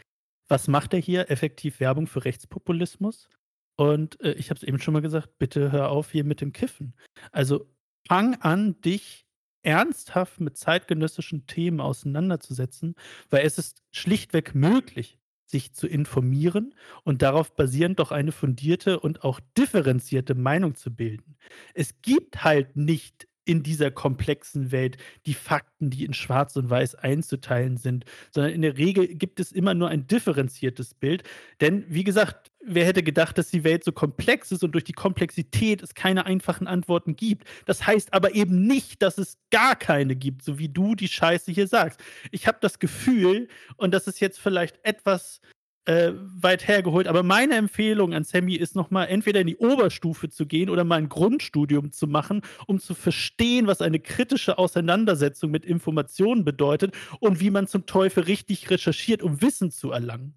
[0.49, 1.31] was macht er hier?
[1.31, 3.29] Effektiv Werbung für Rechtspopulismus.
[3.77, 6.53] Und, äh, ich habe es eben schon mal gesagt, bitte hör auf hier mit dem
[6.53, 6.95] Kiffen.
[7.33, 7.71] Also,
[8.09, 9.22] fang an, dich
[9.63, 12.95] ernsthaft mit zeitgenössischen Themen auseinanderzusetzen,
[13.31, 19.23] weil es ist schlichtweg möglich, sich zu informieren und darauf basierend doch eine fundierte und
[19.23, 21.37] auch differenzierte Meinung zu bilden.
[21.75, 24.97] Es gibt halt nicht in dieser komplexen Welt
[25.27, 29.53] die Fakten, die in Schwarz und Weiß einzuteilen sind, sondern in der Regel gibt es
[29.53, 31.25] immer nur ein differenziertes Bild.
[31.61, 34.93] Denn wie gesagt, wer hätte gedacht, dass die Welt so komplex ist und durch die
[34.93, 37.47] Komplexität es keine einfachen Antworten gibt.
[37.67, 41.53] Das heißt aber eben nicht, dass es gar keine gibt, so wie du die Scheiße
[41.53, 42.01] hier sagst.
[42.31, 45.41] Ich habe das Gefühl, und das ist jetzt vielleicht etwas
[45.85, 50.29] äh, weit hergeholt, aber meine Empfehlung an Sammy ist noch mal entweder in die Oberstufe
[50.29, 55.51] zu gehen oder mal ein Grundstudium zu machen, um zu verstehen, was eine kritische Auseinandersetzung
[55.51, 60.35] mit Informationen bedeutet und wie man zum Teufel richtig recherchiert, um Wissen zu erlangen.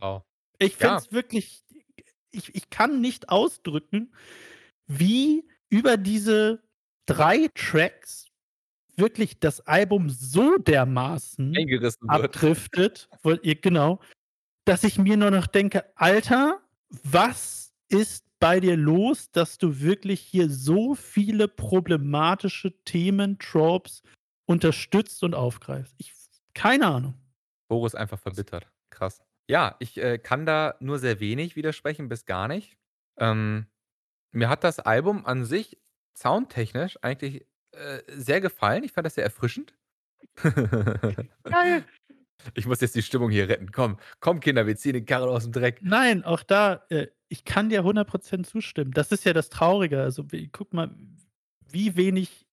[0.00, 0.22] Oh.
[0.62, 1.00] Ich finde Ja.
[1.00, 1.64] es wirklich
[2.32, 4.12] ich ich kann nicht ausdrücken,
[4.86, 6.62] wie über diese
[7.06, 8.26] 3 Tracks
[8.96, 11.70] wirklich das Album so dermaßen
[12.06, 13.10] abdriftet,
[13.42, 14.00] ja, genau,
[14.66, 20.20] dass ich mir nur noch denke: „Alter, was ist bei dir los, dass du wirklich
[20.20, 24.02] hier so viele problematische Themen, Tropes
[24.46, 26.12] unterstützt und aufgreifst?“ Ich
[26.54, 27.14] keine Ahnung.
[27.70, 28.68] Boris einfach verbittert.
[28.90, 29.22] Krass.
[29.50, 32.76] Ja, ich, äh, kann da nur sehr wenig widersprechen bis gar nicht.
[33.18, 33.66] Ähm,
[34.30, 35.76] mir hat das Album an sich
[36.16, 38.84] soundtechnisch eigentlich, äh, sehr gefallen.
[38.84, 39.74] Ich fand das sehr erfrischend.
[40.42, 41.84] Geil.
[42.54, 43.70] Ich muss jetzt die Stimmung hier retten.
[43.70, 45.80] Komm, komm Kinder, wir ziehen den Karren aus'm Dreck.
[45.82, 48.92] Nein, auch da, äh, ich kann dir 100 % zustimmen.
[48.92, 50.00] Das ist ja das Traurige.
[50.00, 50.90] Also, wie guck mal,
[51.68, 52.46] wie wenig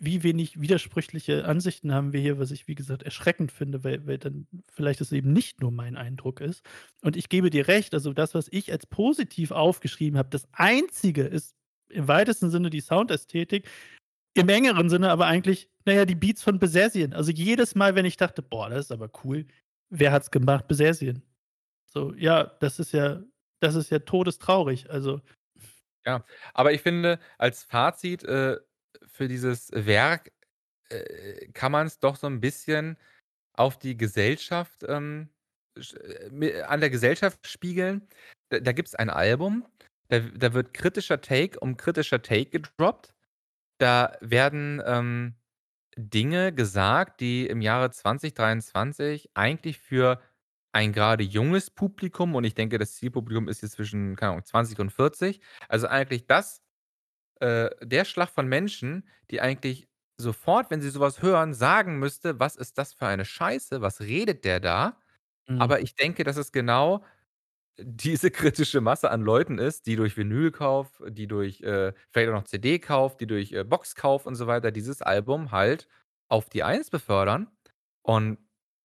[0.00, 4.18] wie wenig widersprüchliche Ansichten haben wir hier, was ich, wie gesagt, erschreckend finde, weil weil
[4.18, 6.64] dann vielleicht es eben nicht nur mein Eindruck ist.
[7.02, 11.22] Und ich gebe dir recht, also das, was ich als positiv aufgeschrieben habe, das Einzige
[11.24, 11.54] ist
[11.90, 13.68] im weitesten Sinne die Soundästhetik,
[14.34, 17.12] im engeren Sinne aber eigentlich, na ja, die Beats von Besersien.
[17.14, 19.46] Also, jedes Mal, wenn ich dachte: „Boah, das ist aber cool“,
[19.90, 20.68] wer hat's gemacht?
[20.68, 21.22] Besersien.
[21.86, 23.22] So, ja, das ist ja
[23.60, 25.20] das ist ja todestraurig, also
[26.06, 28.58] Ja, aber ich finde, als Fazit, äh,
[29.06, 30.32] für dieses Werk,
[30.90, 32.98] äh, kann man's doch so 'n bisschen
[33.54, 35.30] auf die Gesellschaft, ähm,
[36.42, 38.08] äh, an der Gesellschaft spiegeln.
[38.50, 39.66] Da da gibt's ein Album,
[40.10, 43.14] da da wird kritischer Take um kritischer Take gedroppt.
[43.80, 45.36] Da werden, ähm,
[45.98, 50.22] Dinge gesagt, die im Jahre 2023 eigentlich für
[50.74, 54.80] ein grade junges Publikum und ich denke, das Zielpublikum ist jetzt zwischen, keine Ahnung, 20
[54.80, 55.40] und 40.
[55.70, 56.63] Also, eigentlich das
[57.44, 59.88] äh, der Schlag von Menschen, die eigentlich
[60.18, 63.80] sofort, wenn sie so was hören, sagen müsste: „Was ist das für eine Scheiße?
[63.82, 64.98] Was redet der da?“
[65.48, 65.74] Mhm.
[65.74, 67.04] Aber ich denke, dass es genau
[67.78, 72.44] diese kritische Masse an Leuten ist, die durch Vinylkauf, die durch, äh, vielleicht auch noch
[72.44, 75.88] CD-Kauf, die durch, äh, Boxkauf und so weiter dieses Album halt
[76.28, 77.48] auf die Eins befördern.
[78.02, 78.38] Und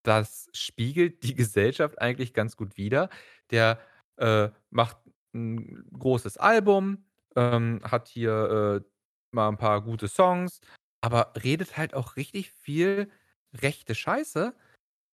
[0.04, 3.10] das spiegelt die Gesellschaft eigentlich ganz gut wider.
[3.52, 3.80] Der,
[4.18, 4.98] äh, macht
[5.36, 7.06] 'n großes Album,
[7.40, 8.90] ähm, hat hier, äh,
[9.36, 10.62] mal 'n paar gute Songs,
[11.02, 13.12] aber redet halt auch richtig viel
[13.54, 14.56] rechte Scheiße.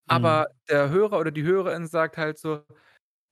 [0.08, 0.40] Mhm.
[0.40, 2.64] Aber der Hörer oder die Hörerin sagt halt so: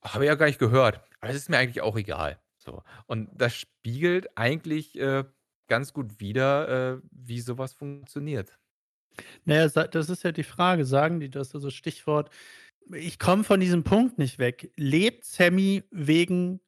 [0.05, 2.83] „Habe ich ja gar nicht gehört, aber das ist mir eigentlich auch egal.“ So.
[3.07, 5.25] Und das spiegelt eigentlich, äh,
[5.69, 8.59] ganz gut wider, äh, wie so was funktioniert.
[9.47, 11.55] Na ja, sa das ist ja die Frage, sagen die das?
[11.55, 12.31] Also, Stichwort
[12.93, 14.73] ich komme von diesem Punkt nicht weg.
[14.77, 16.61] Lebt Sammy wegen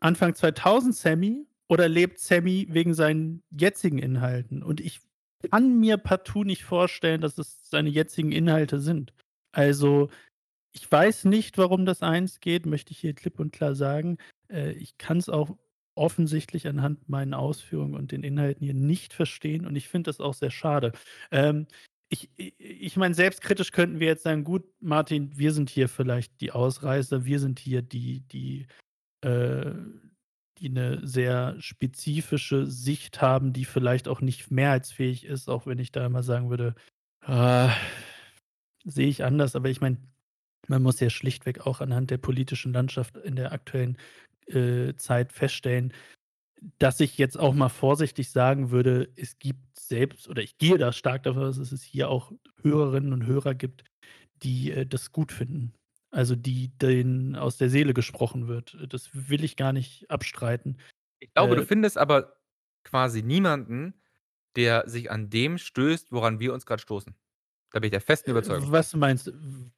[0.00, 4.62] Anfang 2000 Sammy oder lebt Sammy wegen seinen jetzigen Inhalten?
[4.62, 5.00] Und ich
[5.50, 9.12] kann mir partout nicht vorstellen, dass es seine jetzigen Inhalte sind.
[9.52, 10.10] Also,
[10.72, 14.18] ich weiß nicht, warum das Eins geht, möchte ich hier klipp und klar sagen.
[14.50, 15.56] Äh, ich kann's auch
[15.96, 20.34] offensichtlich anhand meinen Ausführungen und den Inhalten hier nicht verstehen und ich finde das auch
[20.34, 20.92] sehr schade.
[21.32, 21.66] Ähm,
[22.10, 26.52] ich ich meine, selbstkritisch könnten wir jetzt sagen: „Gut, Martin, wir sind hier vielleicht die
[26.52, 27.24] Ausreißer.
[27.26, 28.66] Wir sind hier die die
[29.22, 29.72] äh,
[30.60, 35.92] die 'ne sehr spezifische Sicht haben, die vielleicht auch nicht mehrheitsfähig ist“, auch wenn ich
[35.92, 36.74] da immer sagen würde,
[37.24, 37.72] ah,
[38.84, 39.56] sehe ich anders.
[39.56, 39.98] Aber ich meine
[40.68, 43.98] Man muss ja schlichtweg auch anhand der politischen Landschaft in der aktuellen,
[44.48, 45.92] äh, Zeit feststellen,
[46.78, 50.92] dass ich jetzt auch mal vorsichtig sagen würde, es gibt selbst oder ich gehe da
[50.92, 52.32] stark davon aus, dass es hier auch
[52.62, 53.84] Hörerinnen und Hörer gibt,
[54.44, 55.74] die, äh, das gut finden.
[56.12, 58.76] Also, die denen aus der Seele gesprochen wird.
[58.88, 60.78] Das will ich gar nicht abstreiten.
[61.22, 62.36] Ich glaube, du Äh findest aber
[62.84, 63.94] quasi niemanden,
[64.56, 67.14] der sich an dem stößt, woran wir uns grad stoßen.
[67.72, 68.70] Da bin ich der festen Äh, Überzeugung.
[68.72, 69.32] was meinst du?
[69.32, 69.70] W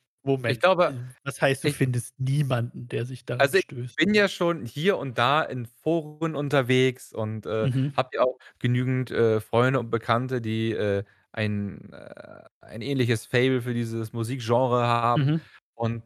[0.49, 3.65] Ich Moment, glaube äh, was heißt, du ich findest niemanden, der sich daran Also, ich
[3.65, 3.97] stößt?
[3.97, 7.95] bin ja schon hier und da in Foren unterwegs und, äh, Mhm.
[7.95, 13.63] habe ja auch genügend, äh, Freunde und Bekannte, die, äh, ein äh, ein ähnliches Faible
[13.63, 15.17] für dieses Musikgenre haben.
[15.17, 15.41] Mhm.
[15.75, 16.03] Und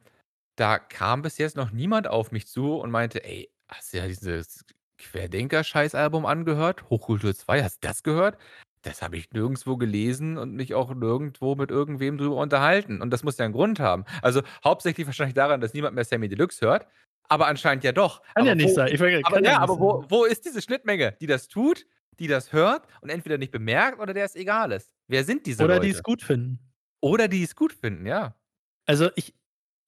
[0.57, 4.09] da kam bis jetzt noch niemand auf mich zu und meinte: „Ey, hast du dir
[4.09, 4.65] dieses
[4.99, 6.89] Querdenker-Scheiß-Album angehört?
[6.91, 8.39] Hochkultur 2, hast du das gehört?
[8.83, 13.23] Das habe ich nirgendswo gelesen und mich auch nirgendwo mit irgendwem drüber unterhalten.“ Und das
[13.25, 14.05] muss ja 'n Grund haben.
[14.23, 16.87] Also, hauptsächlich wahrscheinlich daran, dass niemand mehr Samy Deluxe hört,
[17.29, 18.23] aber anscheinend ja doch.
[18.35, 18.93] Kann ja Aber nicht wo sein.
[18.93, 20.07] Ich wollte aber kann ja ja, nicht aber wo sein.
[20.09, 21.87] wo ist diese Schnittmenge, die das tut,
[22.21, 24.93] die das hört und entweder nicht bemerkt oder der es egal ist?
[25.09, 26.05] Wer sind diese Oder die's Leute?
[26.05, 26.73] gut finden.
[27.01, 28.37] Oder die es gut finden, ja.
[28.87, 29.35] Also, ich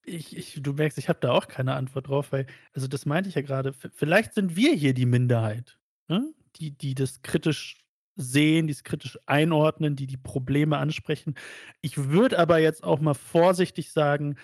[0.06, 3.28] ich ich du merkst, ich habe da auch keine Antwort drauf, weil also, das meinte
[3.28, 3.72] ich ja grade.
[3.72, 5.78] V vielleicht sind wir hier die Minderheit,
[6.08, 6.32] ne?
[6.56, 7.78] Die die das kritisch
[8.16, 11.34] sehen, die's kritisch einordnen, die die Probleme ansprechen.
[11.82, 14.36] Ich würde aber jetzt auch mal vorsichtig sagen,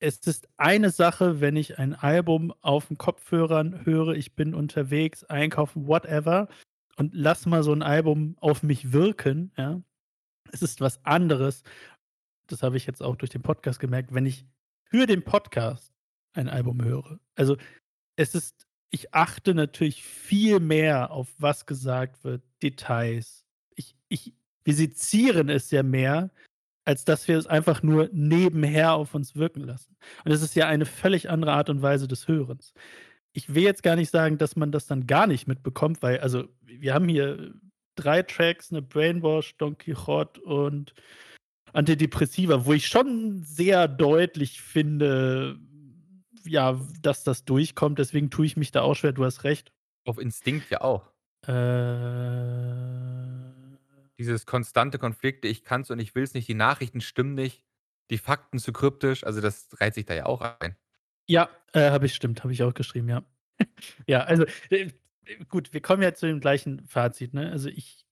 [0.00, 5.86] es ist eine Sache, wenn ich ein Album auf'm Kopfhörern höre, ich bin unterwegs, einkaufen,
[5.88, 6.48] whatever
[6.96, 9.82] und lasse mal so 'n Album auf mich wirken, ja?
[10.52, 11.64] Es ist was anderes,
[12.48, 14.46] das habe ich jetzt auch durch den Podcast gemerkt, wenn ich
[14.90, 15.92] für den Podcast
[16.34, 17.20] ein Album höre.
[17.36, 17.56] Also,
[18.16, 23.44] es ist ich achte natürlich viel mehr auf was gesagt wird, Details.
[23.76, 24.34] Ich ich
[24.64, 26.30] wir sezieren es ja mehr,
[26.86, 29.96] als dass wir es einfach nur nebenher auf uns wirken lassen.
[30.24, 32.74] Und das ist ja eine völlig andere Art und Weise des Hörens.
[33.32, 36.48] Ich will jetzt gar nicht sagen, dass man das dann gar nicht mitbekommt, weil also,
[36.62, 37.54] wir haben hier
[37.96, 40.94] 3 Tracks, ne, „Brainwash“, „Don Quijote“ und
[41.72, 45.58] „Antidepressiva“, wo ich schon sehr deutlich finde,
[46.44, 47.98] ja, dass das durchkommt.
[47.98, 49.12] Deswegen tue ich mich da auch schwer.
[49.12, 49.72] Du hast recht.
[50.04, 51.10] Auf Instinkt ja auch.
[51.46, 51.52] Äh
[54.18, 57.64] Dieses konstante Konflikte, ich kann's und ich will's nicht, die Nachrichten stimmen nicht,
[58.10, 60.76] die Fakten zu kryptisch, also, das reiht sich da ja auch ein.
[61.26, 63.22] Ja, äh, habe ich stimmt, habe ich auch geschrieben, ja.
[64.06, 64.88] Ja, also, äh,
[65.48, 67.50] gut, wir kommen ja zu dem gleichen Fazit, ne?
[67.52, 68.07] Also, ich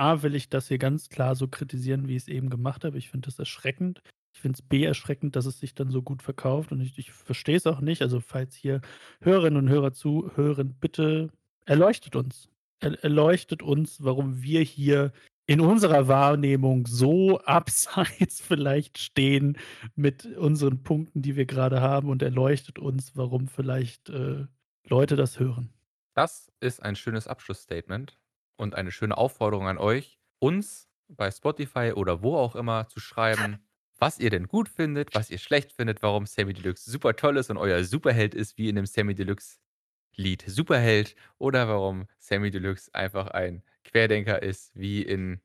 [0.00, 2.96] A, will ich das hier ganz klar so kritisieren, wie ich's eben gemacht habe.
[2.96, 4.00] Ich finde das erschreckend.
[4.32, 7.12] Ich finde es B, erschreckend, dass es sich dann so gut verkauft und ich ich
[7.12, 8.00] verstehe es auch nicht.
[8.00, 8.80] Also, falls hier
[9.20, 11.30] Hörerinnen und Hörer zuhören, bitte
[11.66, 12.48] erleuchtet uns.
[12.80, 15.12] Er erleuchtet uns, warum wir hier
[15.46, 19.58] in unserer Wahrnehmung so abseits vielleicht stehen
[19.96, 24.46] mit unseren Punkten, die wir grade haben und erleuchtet uns, warum vielleicht, äh,
[24.88, 25.74] Leute das hören.
[26.14, 28.19] Das ist ein schönes Abschlussstatement
[28.60, 33.64] und eine schöne Aufforderung an euch, uns bei Spotify oder wo auch immer zu schreiben,
[33.98, 37.50] was ihr denn gut findet, was ihr schlecht findet, warum Samy Deluxe super toll ist
[37.50, 43.28] und euer Superheld ist wie in dem Samy Deluxe-Lied „Superheld“ oder warum Samy Deluxe einfach
[43.28, 45.40] ein Querdenker ist wie in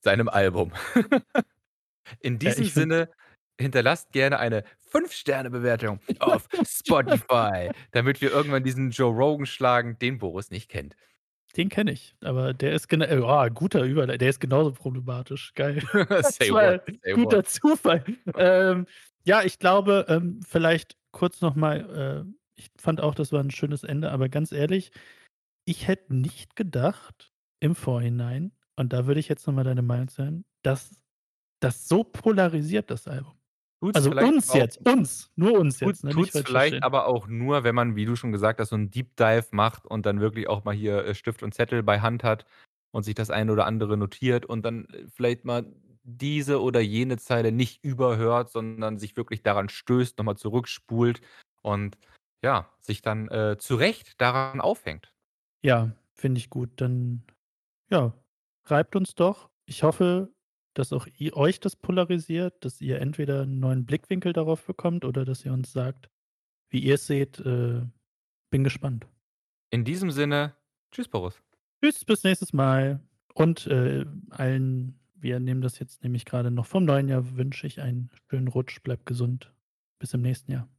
[0.00, 0.72] seinem Album.
[2.20, 3.10] In Ja, diesem finde Sinne,
[3.60, 10.18] hinterlasst gerne eine 5- Sterne-Bewertung auf Spotify, damit wir irgendwann diesen Joe Rogan schlagen, den
[10.18, 10.96] Boris nicht kennt.
[11.56, 15.52] Den kenne ich, aber der ist gena äh, oh, guter Überlei der ist genauso problematisch.
[15.54, 15.82] Geil.
[15.92, 16.82] War say what.
[17.14, 18.04] guter Zufall.
[18.36, 18.86] Ähm,
[19.24, 23.50] ja, ich glaube, ähm, vielleicht kurz noch mal, äh ich fand auch, das war 'n
[23.50, 24.92] schönes Ende, aber ganz ehrlich,
[25.66, 30.08] ich hätte nicht gedacht im Vorhinein, und da würde ich jetzt noch mal deine Meinung
[30.16, 31.02] hören, dass
[31.60, 33.34] das so polarisiert, das Album.
[33.84, 37.06] Tut's Also, uns auch jetzt, uns, nur uns tut jetzt, ne, tut's falsch vielleicht aber
[37.06, 40.06] auch nur, wenn man, wie du schon gesagt hast, so 'n Deep Dive macht und
[40.06, 42.46] dann wirklich auch mal hier, äh, Stift und Zettel bei Hand hat
[42.92, 45.66] und sich das eine oder andere notiert und dann, äh, vielleicht mal
[46.04, 51.20] diese oder jene Zeile nicht überhört, sondern sich wirklich daran stößt, noch mal zurückspult
[51.62, 51.98] und
[52.42, 55.12] ja, sich dann, äh, zu Recht daran aufhängt.
[55.62, 56.80] Ja, finde ich gut.
[56.80, 57.24] Dann,
[57.90, 58.14] ja,
[58.66, 59.50] schreibt uns doch.
[59.66, 60.32] Ich hoffe,
[60.74, 65.24] dass auch ihr euch das polarisiert, dass ihr entweder 'n neuen Blickwinkel darauf bekommt oder
[65.24, 66.10] dass ihr uns sagt,
[66.70, 67.40] wie ihr's seht.
[67.40, 67.82] Äh,
[68.50, 69.06] bin gespannt.
[69.70, 70.54] In diesem Sinne,
[70.92, 71.42] tschüss, Boris.
[71.82, 73.00] Tschüss, bis nächstes Mal
[73.34, 77.80] und, äh, allen wir nehmen das jetzt nämlich grade noch vorm neuen Jahr, wünsche ich
[77.80, 78.82] einen schönen Rutsch.
[78.82, 79.52] Bleibt gesund.
[79.98, 80.68] Bis im nächsten Jahr.